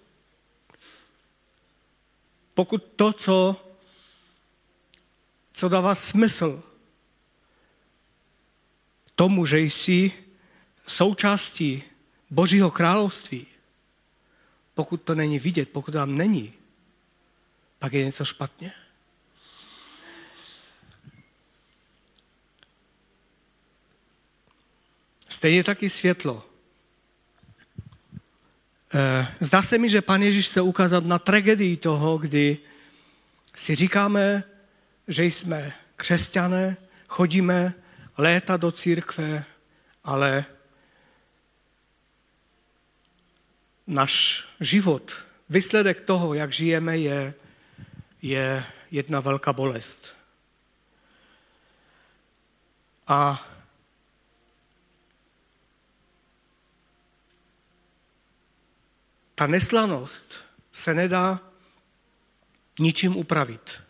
pokud 2.55 2.85
to, 2.97 3.13
co, 3.13 3.68
co 5.59 5.69
dává 5.69 5.95
smysl 5.95 6.63
tomu, 9.15 9.47
že 9.47 9.59
jsi 9.59 10.13
součástí 10.87 11.83
Božího 12.31 12.71
království, 12.71 13.47
pokud 14.75 15.03
to 15.03 15.15
není 15.15 15.39
vidět, 15.39 15.69
pokud 15.69 15.93
tam 15.93 16.17
není, 16.17 16.53
pak 17.79 17.93
je 17.93 18.05
něco 18.05 18.25
špatně. 18.25 18.73
Stejně 25.29 25.65
taky 25.65 25.91
světlo. 25.91 26.47
Eh, 28.95 29.35
zdá 29.41 29.63
se 29.63 29.79
mi, 29.79 29.89
že 29.89 30.03
Pan 30.03 30.23
Ježíš 30.23 30.49
chce 30.49 30.61
ukázat 30.61 31.05
na 31.05 31.19
tragedii 31.19 31.77
toho, 31.77 32.19
kdy 32.19 32.59
si 33.57 33.75
říkáme, 33.75 34.45
že 35.09 35.25
jsme 35.25 35.73
křesťané, 35.97 36.77
chodíme 37.09 37.75
léta 38.19 38.57
do 38.57 38.73
církve, 38.73 39.45
ale 40.05 40.45
náš 43.87 44.45
život, 44.61 45.13
výsledek 45.49 46.01
toho, 46.01 46.35
jak 46.35 46.53
žijeme, 46.53 46.99
je, 46.99 47.35
je 48.23 48.65
jedna 48.91 49.21
velká 49.21 49.53
bolest. 49.53 50.17
A 53.07 53.49
ta 59.35 59.47
neslanost 59.47 60.35
se 60.73 60.95
nedá 60.95 61.41
ničím 62.79 63.17
upravit. 63.17 63.88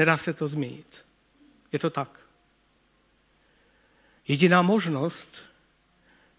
Nedá 0.00 0.16
se 0.16 0.32
to 0.32 0.48
změnit. 0.48 1.04
Je 1.72 1.78
to 1.78 1.90
tak. 1.90 2.20
Jediná 4.28 4.62
možnost, 4.62 5.42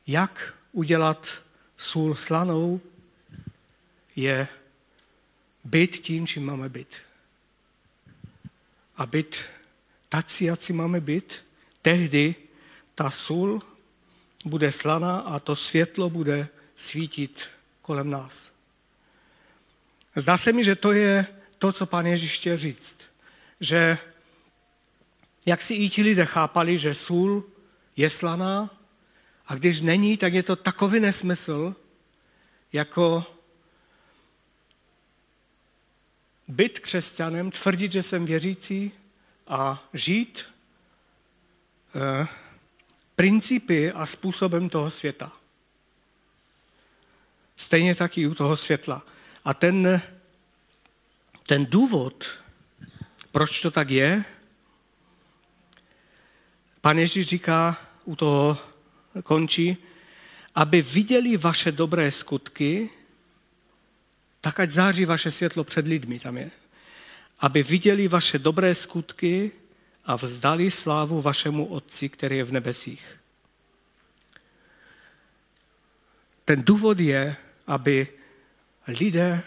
jak 0.07 0.53
udělat 0.71 1.27
sůl 1.77 2.15
slanou, 2.15 2.81
je 4.15 4.47
být 5.63 5.99
tím, 5.99 6.27
čím 6.27 6.45
máme 6.45 6.69
být. 6.69 6.95
A 8.97 9.05
být 9.05 9.35
tací, 10.09 10.45
jak 10.45 10.69
máme 10.69 10.99
být, 10.99 11.33
tehdy 11.81 12.35
ta 12.95 13.11
sůl 13.11 13.61
bude 14.45 14.71
slaná 14.71 15.19
a 15.19 15.39
to 15.39 15.55
světlo 15.55 16.09
bude 16.09 16.47
svítit 16.75 17.49
kolem 17.81 18.09
nás. 18.09 18.51
Zdá 20.15 20.37
se 20.37 20.53
mi, 20.53 20.63
že 20.63 20.75
to 20.75 20.91
je 20.91 21.27
to, 21.57 21.71
co 21.71 21.85
pán 21.85 22.05
Ježíš 22.05 22.37
chtěl 22.37 22.57
říct. 22.57 23.10
Že 23.61 23.97
jak 25.45 25.61
si 25.61 25.73
i 25.73 25.89
ti 25.89 26.01
lidé 26.01 26.25
chápali, 26.25 26.77
že 26.77 26.95
sůl 26.95 27.43
je 27.95 28.09
slaná 28.09 28.69
a 29.47 29.55
když 29.55 29.81
není, 29.81 30.17
tak 30.17 30.33
je 30.33 30.43
to 30.43 30.55
takový 30.55 30.99
nesmysl, 30.99 31.75
jako 32.73 33.25
být 36.47 36.79
křesťanem, 36.79 37.51
tvrdit, 37.51 37.91
že 37.91 38.03
jsem 38.03 38.25
věřící 38.25 38.91
a 39.47 39.89
žít 39.93 40.45
eh, 41.95 42.27
principy 43.15 43.91
a 43.91 44.05
způsobem 44.05 44.69
toho 44.69 44.91
světa. 44.91 45.31
Stejně 47.57 47.95
tak 47.95 48.17
i 48.17 48.27
u 48.27 48.33
toho 48.33 48.57
světla. 48.57 49.03
A 49.45 49.53
ten, 49.53 50.01
ten 51.47 51.65
důvod, 51.65 52.25
proč 53.31 53.61
to 53.61 53.71
tak 53.71 53.89
je, 53.89 54.23
Pan 56.81 56.99
Ježíš 56.99 57.27
říká, 57.27 57.77
u 58.05 58.15
toho 58.15 58.57
končí, 59.23 59.77
aby 60.55 60.81
viděli 60.81 61.37
vaše 61.37 61.71
dobré 61.71 62.11
skutky, 62.11 62.89
tak 64.41 64.59
ať 64.59 64.69
září 64.69 65.05
vaše 65.05 65.31
světlo 65.31 65.63
před 65.63 65.87
lidmi, 65.87 66.19
tam 66.19 66.37
je. 66.37 66.51
Aby 67.39 67.63
viděli 67.63 68.07
vaše 68.07 68.39
dobré 68.39 68.75
skutky 68.75 69.51
a 70.05 70.15
vzdali 70.15 70.71
slávu 70.71 71.21
vašemu 71.21 71.65
Otci, 71.65 72.09
který 72.09 72.37
je 72.37 72.43
v 72.43 72.51
nebesích. 72.51 73.17
Ten 76.45 76.63
důvod 76.63 76.99
je, 76.99 77.35
aby 77.67 78.07
lidé 78.87 79.43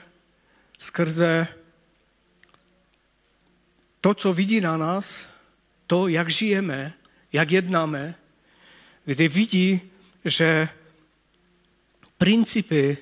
skrze 0.78 1.48
to, 4.04 4.14
co 4.14 4.32
vidí 4.32 4.60
na 4.60 4.76
nás, 4.76 5.26
to, 5.86 6.08
jak 6.08 6.30
žijeme, 6.30 6.92
jak 7.32 7.50
jednáme, 7.50 8.14
kdy 9.04 9.28
vidí, 9.28 9.80
že 10.24 10.68
principy 12.18 12.98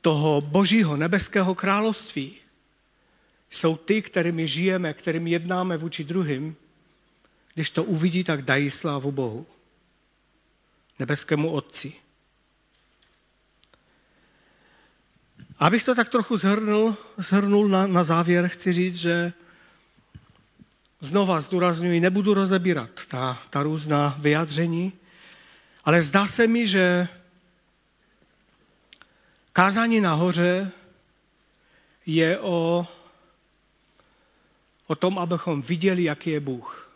toho 0.00 0.40
božího 0.40 0.96
nebeského 0.96 1.54
království 1.54 2.36
jsou 3.50 3.76
ty, 3.76 4.02
kterými 4.02 4.48
žijeme, 4.48 4.94
kterými 4.94 5.30
jednáme 5.30 5.76
vůči 5.76 6.04
druhým, 6.04 6.56
když 7.54 7.70
to 7.70 7.84
uvidí, 7.84 8.24
tak 8.24 8.42
dají 8.42 8.70
slávu 8.70 9.12
Bohu, 9.12 9.46
nebeskému 10.98 11.50
Otci. 11.50 11.92
Abych 15.58 15.84
to 15.84 15.94
tak 15.94 16.08
trochu 16.08 16.36
zhrnul, 16.36 16.96
zhrnul 17.16 17.68
na, 17.68 17.86
na 17.86 18.04
závěr, 18.04 18.48
chci 18.48 18.72
říct, 18.72 18.96
že 18.96 19.32
znova 21.04 21.40
zdůraznuju, 21.40 22.00
nebudu 22.00 22.34
rozebírat 22.34 22.90
ta, 23.08 23.42
ta 23.50 23.62
různá 23.62 24.16
vyjádření, 24.18 24.92
ale 25.84 26.02
zdá 26.02 26.26
se 26.26 26.46
mi, 26.46 26.66
že 26.66 27.08
kázání 29.52 30.00
nahoře 30.00 30.70
je 32.06 32.38
o, 32.38 32.86
o 34.86 34.94
tom, 34.94 35.18
abychom 35.18 35.62
viděli, 35.62 36.04
jaký 36.04 36.30
je 36.30 36.40
Bůh. 36.40 36.90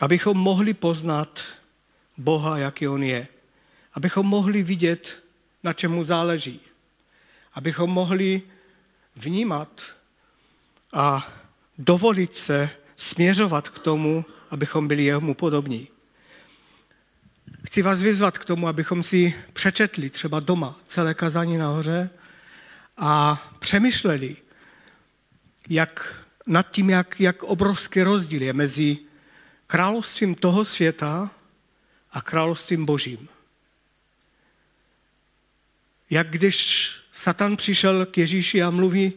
Abychom 0.00 0.38
mohli 0.38 0.74
poznat 0.74 1.40
Boha, 2.16 2.58
jaký 2.58 2.88
On 2.88 3.02
je. 3.02 3.28
Abychom 3.94 4.26
mohli 4.26 4.62
vidět, 4.62 5.22
na 5.62 5.72
čemu 5.72 6.04
záleží. 6.04 6.60
Abychom 7.54 7.90
mohli 7.90 8.42
vnímat 9.16 9.82
a 10.92 11.32
dovolit 11.78 12.36
se 12.36 12.70
směřovat 12.96 13.68
k 13.68 13.78
tomu, 13.78 14.24
abychom 14.50 14.88
byli 14.88 15.04
jemu 15.04 15.34
podobní. 15.34 15.88
Chci 17.66 17.82
vás 17.82 18.00
vyzvat 18.00 18.38
k 18.38 18.44
tomu, 18.44 18.68
abychom 18.68 19.02
si 19.02 19.34
přečetli 19.52 20.10
třeba 20.10 20.40
doma 20.40 20.76
celé 20.86 21.14
kazání 21.14 21.56
nahoře 21.56 22.10
a 22.96 23.42
přemýšleli 23.58 24.36
jak, 25.68 26.24
nad 26.46 26.70
tím, 26.70 26.90
jak, 26.90 27.20
jak 27.20 27.42
obrovský 27.42 28.02
rozdíl 28.02 28.42
je 28.42 28.52
mezi 28.52 28.98
královstvím 29.66 30.34
toho 30.34 30.64
světa 30.64 31.30
a 32.10 32.22
královstvím 32.22 32.86
božím. 32.86 33.28
Jak 36.10 36.30
když 36.30 36.90
Satan 37.16 37.56
přišel 37.56 38.06
k 38.06 38.18
Ježíši 38.18 38.62
a 38.62 38.70
mluví, 38.70 39.12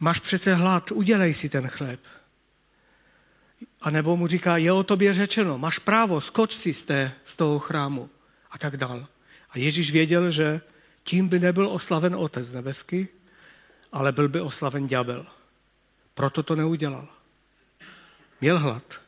máš 0.00 0.20
přece 0.20 0.54
hlad, 0.54 0.90
udělej 0.92 1.34
si 1.34 1.48
ten 1.48 1.68
chléb. 1.68 2.00
A 3.80 3.90
nebo 3.90 4.16
mu 4.16 4.26
říká, 4.26 4.56
je 4.56 4.72
o 4.72 4.82
tobě 4.82 5.12
řečeno, 5.12 5.58
máš 5.58 5.78
právo, 5.78 6.20
skoč 6.20 6.54
si 6.54 6.74
z, 6.74 6.82
té, 6.82 7.12
z 7.24 7.36
toho 7.36 7.58
chrámu 7.58 8.10
a 8.50 8.58
tak 8.58 8.76
dál. 8.76 9.06
A 9.50 9.58
Ježíš 9.58 9.92
věděl, 9.92 10.30
že 10.30 10.60
tím 11.04 11.28
by 11.28 11.38
nebyl 11.38 11.68
oslaven 11.68 12.14
Otec 12.14 12.52
nebeský, 12.52 13.08
ale 13.92 14.12
byl 14.12 14.28
by 14.28 14.40
oslaven 14.40 14.86
ďábel. 14.86 15.26
Proto 16.14 16.42
to 16.42 16.56
neudělal. 16.56 17.08
Měl 18.40 18.58
hlad. 18.58 19.00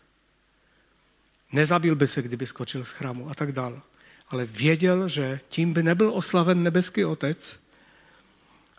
Nezabil 1.52 1.96
by 1.96 2.08
se, 2.08 2.22
kdyby 2.22 2.46
skočil 2.46 2.84
z 2.84 2.90
chrámu 2.90 3.30
a 3.30 3.34
tak 3.34 3.52
dál. 3.52 3.82
Ale 4.28 4.44
věděl, 4.44 5.08
že 5.08 5.40
tím 5.48 5.72
by 5.72 5.82
nebyl 5.82 6.10
oslaven 6.14 6.62
nebeský 6.62 7.04
Otec, 7.04 7.61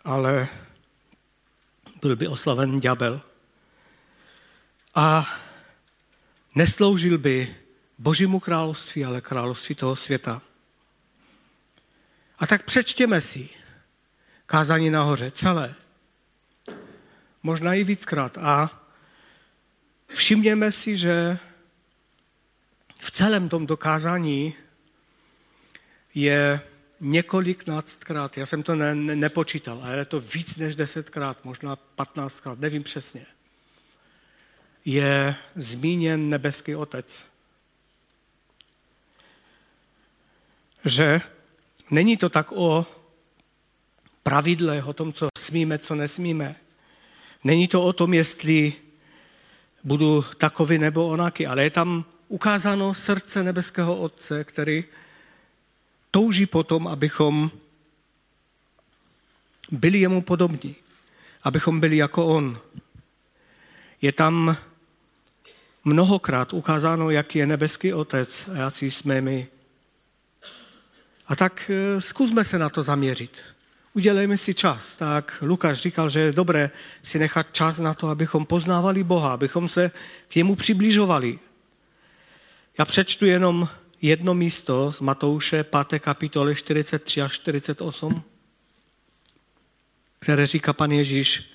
ale 0.04 0.48
byl 2.00 2.16
by 2.16 2.28
oslaven 2.28 2.80
ďábel. 2.80 3.22
A 4.94 5.34
nesloužil 6.54 7.18
by 7.18 7.56
Božímu 7.98 8.40
království, 8.40 9.04
ale 9.04 9.20
království 9.20 9.74
toho 9.74 9.96
světa. 9.96 10.42
A 12.38 12.46
tak 12.46 12.64
přečtěme 12.64 13.20
si 13.20 13.48
kázání 14.46 14.90
nahoře 14.90 15.30
celé. 15.30 15.74
Možná 17.42 17.74
i 17.74 17.84
víckrát. 17.84 18.38
A 18.38 18.82
všimněme 20.08 20.72
si, 20.72 20.96
že 20.96 21.38
v 22.98 23.10
celém 23.10 23.48
tomto 23.48 23.76
kázání 23.76 24.54
je 26.14 26.60
několiknáctkrát, 27.00 28.36
já 28.36 28.46
jsem 28.46 28.62
to 28.62 28.74
ne, 28.74 28.94
ne, 28.94 29.16
nepočítal, 29.16 29.80
ale 29.82 29.96
je 29.96 30.04
to 30.04 30.20
víc 30.20 30.56
než 30.56 30.76
desetkrát, 30.76 31.44
možná 31.44 31.76
patnáctkrát, 31.76 32.60
nevím 32.60 32.82
přesně, 32.82 33.26
je 34.84 35.36
zmíněn 35.56 36.28
nebeský 36.28 36.74
otec. 36.74 37.20
Že 40.84 41.20
není 41.90 42.16
to 42.16 42.28
tak 42.28 42.52
o 42.52 42.86
pravidle, 44.22 44.82
o 44.82 44.92
tom, 44.92 45.12
co 45.12 45.28
smíme, 45.38 45.78
co 45.78 45.94
nesmíme. 45.94 46.56
Není 47.44 47.68
to 47.68 47.84
o 47.84 47.92
tom, 47.92 48.14
jestli 48.14 48.72
budu 49.84 50.22
takový 50.22 50.78
nebo 50.78 51.06
onaký, 51.06 51.46
ale 51.46 51.62
je 51.62 51.70
tam 51.70 52.04
ukázáno 52.28 52.94
srdce 52.94 53.42
nebeského 53.42 53.96
Otce, 53.96 54.44
který 54.44 54.84
touží 56.14 56.46
potom, 56.46 56.86
abychom 56.86 57.50
byli 59.70 59.98
jemu 59.98 60.22
podobní, 60.22 60.76
abychom 61.42 61.80
byli 61.80 61.96
jako 61.96 62.26
on. 62.26 62.58
Je 64.02 64.12
tam 64.12 64.56
mnohokrát 65.84 66.52
ukázáno, 66.52 67.10
jaký 67.10 67.38
je 67.38 67.46
nebeský 67.46 67.92
otec 67.92 68.48
a 68.52 68.56
jaký 68.56 68.90
jsme 68.90 69.20
my. 69.20 69.46
A 71.26 71.36
tak 71.36 71.70
e, 71.70 72.00
zkusme 72.00 72.44
se 72.44 72.58
na 72.58 72.68
to 72.68 72.82
zaměřit. 72.82 73.38
Udělejme 73.94 74.36
si 74.36 74.54
čas. 74.54 74.94
Tak 74.94 75.38
Lukáš 75.42 75.80
říkal, 75.80 76.10
že 76.10 76.20
je 76.20 76.32
dobré 76.32 76.70
si 77.02 77.18
nechat 77.18 77.46
čas 77.52 77.78
na 77.78 77.94
to, 77.94 78.08
abychom 78.08 78.46
poznávali 78.46 79.04
Boha, 79.04 79.32
abychom 79.32 79.68
se 79.68 79.90
k 80.28 80.34
němu 80.34 80.54
přibližovali. 80.54 81.38
Já 82.78 82.84
přečtu 82.84 83.24
jenom 83.26 83.68
jedno 84.04 84.34
místo 84.34 84.92
z 84.92 85.00
Matouše 85.00 85.64
5. 85.64 86.00
kapitoly 86.00 86.54
43 86.54 87.22
až 87.22 87.32
48, 87.32 88.22
které 90.18 90.46
říká 90.46 90.72
pan 90.72 90.92
Ježíš. 90.92 91.50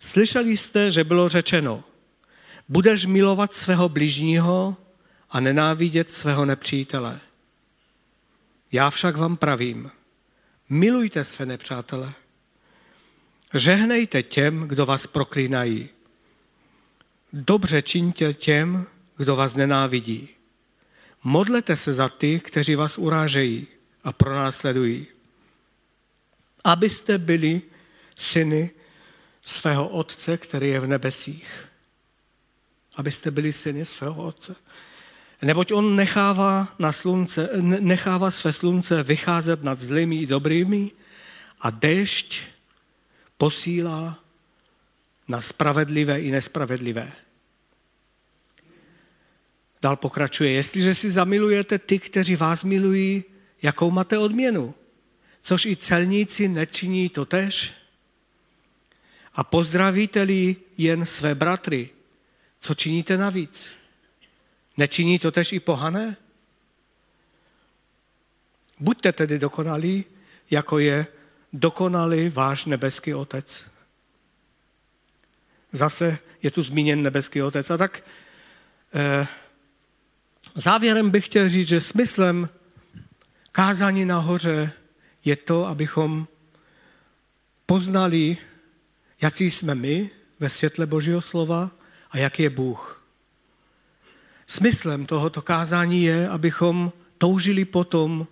Slyšeli 0.00 0.56
jste, 0.56 0.90
že 0.90 1.04
bylo 1.04 1.28
řečeno, 1.28 1.84
budeš 2.68 3.06
milovat 3.06 3.54
svého 3.54 3.88
bližního 3.88 4.76
a 5.30 5.40
nenávidět 5.40 6.10
svého 6.10 6.44
nepřítele. 6.44 7.20
Já 8.72 8.90
však 8.90 9.16
vám 9.16 9.36
pravím, 9.36 9.90
milujte 10.68 11.24
své 11.24 11.46
nepřátele. 11.46 12.12
Žehnejte 13.54 14.22
těm, 14.22 14.68
kdo 14.68 14.86
vás 14.86 15.06
proklínají. 15.06 15.88
Dobře 17.32 17.82
čiňte 17.82 18.34
těm, 18.34 18.86
kdo 19.16 19.36
vás 19.36 19.54
nenávidí. 19.54 20.35
Modlete 21.26 21.76
se 21.76 21.92
za 21.92 22.08
ty, 22.08 22.40
kteří 22.40 22.74
vás 22.74 22.98
urážejí 22.98 23.66
a 24.04 24.12
pronásledují, 24.12 25.06
abyste 26.64 27.18
byli 27.18 27.62
syny 28.18 28.70
svého 29.44 29.88
Otce, 29.88 30.36
který 30.36 30.68
je 30.68 30.80
v 30.80 30.86
nebesích. 30.86 31.68
Abyste 32.96 33.30
byli 33.30 33.52
syny 33.52 33.86
svého 33.86 34.24
Otce. 34.24 34.56
Neboť 35.42 35.72
on 35.72 35.96
nechává, 35.96 36.74
na 36.78 36.92
slunce, 36.92 37.50
nechává 37.60 38.30
své 38.30 38.52
slunce 38.52 39.02
vycházet 39.02 39.62
nad 39.62 39.78
zlými 39.78 40.22
i 40.22 40.26
dobrými 40.26 40.90
a 41.60 41.70
déšť 41.70 42.38
posílá 43.38 44.18
na 45.28 45.40
spravedlivé 45.40 46.20
i 46.20 46.30
nespravedlivé. 46.30 47.25
Dál 49.86 49.96
pokračuje, 49.96 50.50
jestliže 50.50 50.94
si 50.94 51.10
zamilujete 51.10 51.78
ty, 51.78 51.98
kteří 51.98 52.36
vás 52.36 52.64
milují, 52.64 53.24
jakou 53.62 53.90
máte 53.90 54.18
odměnu? 54.18 54.74
Což 55.42 55.64
i 55.64 55.76
celníci 55.76 56.48
nečiní 56.48 57.08
totež? 57.08 57.72
A 59.34 59.44
pozdravíte-li 59.44 60.56
jen 60.78 61.06
své 61.06 61.34
bratry, 61.34 61.90
co 62.60 62.74
činíte 62.74 63.16
navíc? 63.16 63.66
Nečiní 64.76 65.18
to 65.18 65.30
tež 65.30 65.52
i 65.52 65.60
pohané? 65.60 66.16
Buďte 68.80 69.12
tedy 69.12 69.38
dokonalí, 69.38 70.04
jako 70.50 70.78
je 70.78 71.06
dokonalý 71.52 72.28
váš 72.28 72.64
nebeský 72.64 73.14
otec. 73.14 73.62
Zase 75.72 76.18
je 76.42 76.50
tu 76.50 76.62
zmíněn 76.62 77.02
nebeský 77.02 77.42
otec. 77.42 77.70
A 77.70 77.76
tak 77.76 78.02
eh, 78.94 79.26
závěrem 80.56 81.10
bych 81.10 81.26
chtěl 81.26 81.48
říct, 81.48 81.68
že 81.68 81.80
smyslem 81.80 82.48
kázání 83.52 84.04
nahoře 84.04 84.72
je 85.24 85.36
to, 85.36 85.66
abychom 85.66 86.26
poznali, 87.66 88.36
jaký 89.20 89.50
jsme 89.50 89.74
my 89.74 90.10
ve 90.40 90.50
světle 90.50 90.86
Božího 90.86 91.20
slova 91.20 91.70
a 92.10 92.18
jaký 92.18 92.42
je 92.42 92.50
Bůh. 92.50 93.02
Smyslem 94.46 95.06
tohoto 95.06 95.42
kázání 95.42 96.02
je, 96.02 96.28
abychom 96.28 96.92
toužili 97.18 97.64
potom 97.64 98.26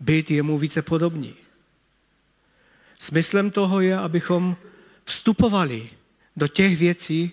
být 0.00 0.30
jemu 0.30 0.58
více 0.58 0.82
podobní. 0.82 1.34
Smyslem 2.98 3.50
toho 3.50 3.80
je, 3.80 3.96
abychom 3.96 4.56
vstupovali 5.04 5.90
do 6.36 6.48
těch 6.48 6.76
věcí 6.76 7.32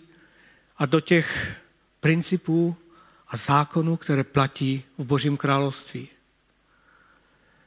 a 0.78 0.86
do 0.86 1.00
těch 1.00 1.58
principů 2.00 2.76
a 3.32 3.38
zákonů, 3.38 3.98
které 3.98 4.24
platí 4.24 4.84
v 4.98 5.04
Božím 5.04 5.38
království. 5.38 6.08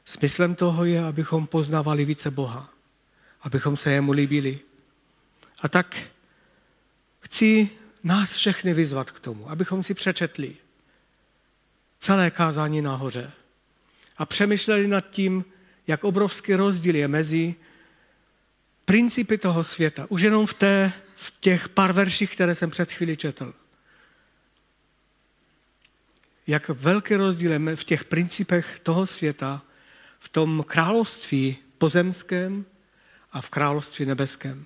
Smyslem 0.05 0.55
toho 0.55 0.85
je, 0.85 1.03
abychom 1.03 1.47
poznávali 1.47 2.05
více 2.05 2.31
Boha, 2.31 2.69
abychom 3.41 3.77
se 3.77 3.91
jemu 3.91 4.11
líbili, 4.11 4.59
A 5.61 5.69
tak 5.69 5.97
chci 7.19 7.69
nás 8.03 8.35
všechny 8.35 8.73
vyzvat 8.73 9.11
k 9.11 9.19
tomu, 9.19 9.49
abychom 9.49 9.83
si 9.83 9.93
přečetli 9.93 10.55
celé 11.99 12.31
kázání 12.31 12.81
nahoře 12.81 13.31
a 14.17 14.25
přemýšleli 14.25 14.87
nad 14.87 15.09
tím, 15.09 15.45
jak 15.87 16.03
obrovský 16.03 16.55
rozdíl 16.55 16.95
je 16.95 17.07
mezi 17.07 17.55
principy 18.85 19.37
toho 19.37 19.63
světa. 19.63 20.05
Už 20.09 20.21
jenom 20.21 20.45
v, 20.45 20.53
té, 20.53 20.93
v 21.15 21.33
těch 21.39 21.69
pár 21.69 21.93
verších, 21.93 22.33
které 22.33 22.55
jsem 22.55 22.69
před 22.69 22.91
chvíli 22.91 23.17
četl. 23.17 23.53
Jak 26.47 26.69
velký 26.69 27.15
rozdíl 27.15 27.51
je 27.51 27.75
v 27.75 27.83
těch 27.83 28.05
principech 28.05 28.79
toho 28.83 29.07
světa, 29.07 29.61
v 30.19 30.29
tom 30.29 30.63
království 30.67 31.57
pozemském 31.77 32.65
a 33.31 33.41
v 33.41 33.49
království 33.49 34.05
nebeském. 34.05 34.65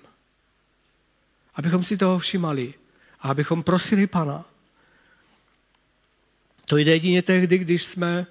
Abychom 1.54 1.84
si 1.84 1.96
toho 1.96 2.18
všimali 2.18 2.74
a 3.20 3.28
abychom 3.28 3.62
prosili 3.62 4.06
Pana. 4.06 4.44
To 6.64 6.76
jde 6.76 6.92
jedině 6.92 7.22
tehdy, 7.22 7.58
když 7.58 7.84
jsme 7.84 8.26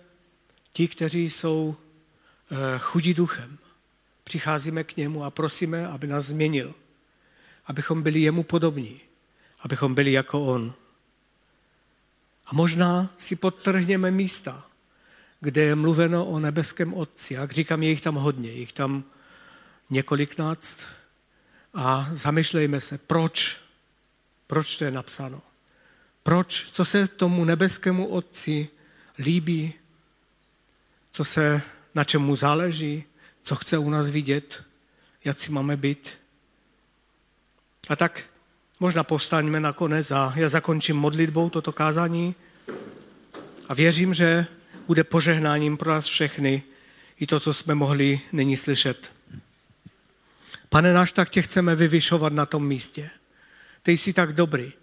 ti, 0.74 0.88
kteří 0.88 1.30
jsou 1.30 1.76
eh, 2.52 2.56
chudí 2.80 3.14
duchem. 3.14 3.58
Přicházíme 4.24 4.84
k 4.84 4.98
němu 4.98 5.24
a 5.24 5.30
prosíme, 5.32 5.88
aby 5.88 6.08
nás 6.08 6.26
změnil. 6.26 6.74
Abychom 7.66 8.04
byli 8.04 8.20
jemu 8.20 8.44
podobní. 8.44 9.02
Abychom 9.60 9.96
byli 9.96 10.12
jako 10.12 10.46
on. 10.46 10.74
A 12.50 12.56
možná 12.56 13.10
si 13.18 13.36
podtrhněme 13.36 14.12
místa, 14.12 14.66
kde 15.40 15.62
je 15.62 15.76
mluveno 15.76 16.26
o 16.26 16.40
nebeském 16.40 16.94
Otci. 16.94 17.34
Jak 17.34 17.52
říkám, 17.52 17.84
je 17.84 17.90
jich 17.90 18.02
tam 18.02 18.16
hodně, 18.16 18.50
je 18.50 18.58
jich 18.58 18.74
tam 18.74 19.04
několiknáct. 19.90 20.80
A 21.74 22.10
zamyšlejme 22.14 22.82
se, 22.82 22.98
proč, 22.98 23.58
proč 24.48 24.78
to 24.78 24.84
je 24.86 24.92
napsáno. 24.92 25.42
Proč, 26.24 26.68
co 26.72 26.86
se 26.86 27.08
tomu 27.08 27.46
nebeskému 27.46 28.08
Otci 28.08 28.70
líbí, 29.18 29.74
co 31.12 31.26
se, 31.26 31.62
na 31.96 32.04
čem 32.04 32.22
mu 32.22 32.36
záleží, 32.36 33.04
co 33.44 33.56
chce 33.56 33.78
u 33.78 33.90
nás 33.90 34.10
vidět, 34.10 34.64
jak 35.24 35.42
si 35.42 35.52
máme 35.52 35.78
být. 35.78 36.10
A 37.90 37.96
tak 37.96 38.24
možná 38.80 39.04
povstaňme 39.04 39.60
nakonec 39.60 40.12
a 40.12 40.34
já 40.36 40.50
zakončím 40.50 40.96
modlitbou 40.96 41.50
toto 41.50 41.72
kázání 41.72 42.36
a 43.68 43.74
věřím, 43.74 44.14
že 44.14 44.46
bude 44.88 45.04
požehnáním 45.04 45.78
pro 45.78 45.92
nás 45.92 46.06
všechny 46.06 46.64
i 47.20 47.28
to, 47.28 47.40
co 47.40 47.54
jsme 47.54 47.76
mohli 47.76 48.22
nyní 48.32 48.58
slyšet. 48.58 49.12
Pane 50.70 50.94
náš, 50.94 51.12
tak 51.12 51.30
tě 51.30 51.42
chceme 51.42 51.76
vyvyšovat 51.76 52.34
na 52.34 52.46
tom 52.46 52.68
místě. 52.68 53.10
Ty 53.84 53.92
jsi 53.92 54.14
tak 54.14 54.34
dobrý. 54.34 54.74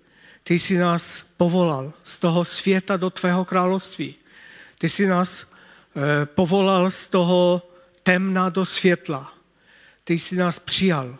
Ty 0.42 0.54
jsi 0.54 0.78
nás 0.78 1.24
povolal 1.36 1.92
z 2.04 2.16
toho 2.16 2.44
světa 2.44 2.96
do 2.96 3.10
tvého 3.10 3.44
království. 3.44 4.14
Ty 4.78 4.88
jsi 4.88 5.06
nás 5.06 5.46
eh, 5.46 6.26
povolal 6.26 6.90
z 6.90 7.06
toho 7.06 7.62
temna 8.02 8.48
do 8.48 8.66
světla. 8.66 9.32
Ty 10.04 10.14
jsi 10.14 10.36
nás 10.36 10.58
přijal. 10.58 11.18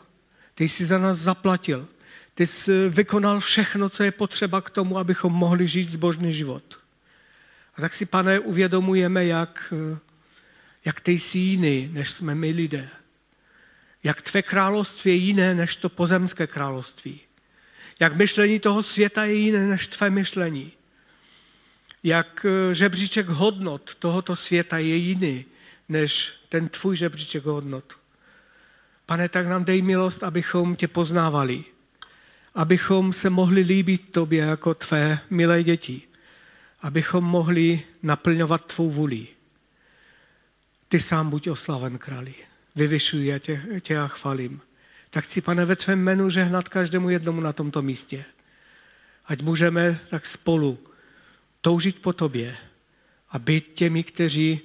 Ty 0.54 0.68
jsi 0.68 0.84
za 0.84 0.98
nás 0.98 1.18
zaplatil. 1.18 1.88
Ty 2.36 2.46
jsi 2.46 2.88
vykonal 2.88 3.40
všechno, 3.40 3.88
co 3.88 4.02
je 4.02 4.10
potřeba 4.10 4.60
k 4.60 4.70
tomu, 4.70 4.98
abychom 4.98 5.32
mohli 5.32 5.68
žít 5.68 5.90
zbožný 5.90 6.32
život. 6.32 6.78
A 7.76 7.80
tak 7.80 7.94
si, 7.94 8.06
pane, 8.06 8.38
uvědomujeme, 8.38 9.24
jak, 9.24 9.74
jak 10.84 11.00
ty 11.00 11.12
jsi 11.12 11.38
jiný, 11.38 11.88
než 11.92 12.10
jsme 12.10 12.34
my 12.34 12.50
lidé. 12.50 12.88
Jak 14.04 14.22
tvé 14.22 14.42
království 14.42 15.10
je 15.10 15.16
jiné, 15.16 15.54
než 15.54 15.76
to 15.76 15.88
pozemské 15.88 16.46
království. 16.46 17.20
Jak 18.00 18.16
myšlení 18.16 18.60
toho 18.60 18.82
světa 18.82 19.24
je 19.24 19.34
jiné, 19.34 19.66
než 19.66 19.86
tvé 19.86 20.10
myšlení. 20.10 20.72
Jak 22.02 22.46
eh, 22.48 22.74
žebříček 22.74 23.28
hodnot 23.28 23.94
tohoto 23.94 24.36
světa 24.36 24.78
je 24.78 24.96
jiný, 24.96 25.44
než 25.88 26.32
ten 26.48 26.68
tvůj 26.68 26.96
žebříček 26.96 27.44
hodnot. 27.44 27.98
Pane, 29.06 29.28
tak 29.28 29.46
nám 29.46 29.64
dej 29.64 29.82
milost, 29.82 30.22
abychom 30.22 30.76
tě 30.76 30.88
poznávali, 30.88 31.64
abychom 32.56 33.12
se 33.12 33.30
mohli 33.30 33.60
líbit 33.60 34.10
tobě 34.10 34.44
jako 34.44 34.74
tvé 34.74 35.18
milé 35.30 35.62
děti, 35.62 36.02
abychom 36.80 37.24
mohli 37.24 37.82
naplňovat 38.02 38.64
tvou 38.64 38.90
vůli. 38.90 39.26
Ty 40.88 41.00
sám 41.00 41.30
buď 41.30 41.48
oslaven, 41.48 41.98
králi. 41.98 42.34
Vyvyšuji 42.76 43.34
a 43.34 43.38
tě, 43.38 43.62
tě 43.80 43.98
a 43.98 44.08
chvalím. 44.08 44.60
Tak 45.10 45.24
chci, 45.24 45.40
pane, 45.40 45.64
ve 45.64 45.76
tvém 45.76 46.00
jménu 46.00 46.30
žehnat 46.30 46.68
každému 46.68 47.10
jednomu 47.10 47.40
na 47.40 47.52
tomto 47.52 47.82
místě. 47.82 48.24
Ať 49.26 49.42
můžeme 49.42 50.00
tak 50.10 50.26
spolu 50.26 50.78
toužit 51.60 52.02
po 52.02 52.12
tobě 52.12 52.56
a 53.30 53.38
být 53.38 53.72
těmi, 53.74 54.04
kteří 54.04 54.60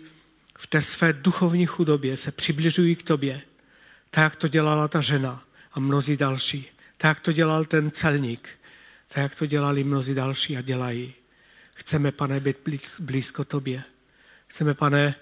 v 0.58 0.68
té 0.68 0.82
své 0.82 1.14
duchovní 1.14 1.66
chudobě 1.66 2.18
se 2.18 2.32
přibližují 2.32 2.96
k 2.96 3.04
tobě, 3.04 3.42
tak 4.10 4.22
jak 4.22 4.36
to 4.36 4.48
dělala 4.48 4.88
ta 4.88 5.02
žena 5.02 5.44
a 5.74 5.80
mnozí 5.80 6.18
další, 6.18 6.70
tak 7.02 7.20
to 7.20 7.32
dělal 7.32 7.66
ten 7.66 7.92
celník, 7.92 8.50
tak 9.08 9.18
jak 9.18 9.36
to 9.36 9.46
dělali 9.46 9.84
mnozí 9.84 10.14
další 10.14 10.58
a 10.58 10.62
dělají. 10.62 11.14
Chceme, 11.76 12.12
pane, 12.12 12.40
být 12.40 12.58
blízko 13.00 13.46
tobě. 13.46 13.84
Chceme, 14.48 14.74
pane, 14.74 15.16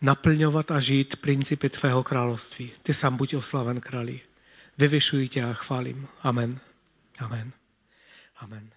naplňovat 0.00 0.70
a 0.70 0.80
žít 0.80 1.16
principy 1.16 1.68
tvého 1.68 2.02
království. 2.02 2.72
Ty 2.82 2.94
sám 2.94 3.16
buď 3.16 3.34
oslaven 3.34 3.80
králi. 3.80 4.20
Vyvyšuji 4.78 5.28
tě 5.28 5.42
a 5.42 5.52
chválím. 5.52 6.08
Amen. 6.22 6.60
Amen. 7.18 7.52
Amen. 8.36 8.71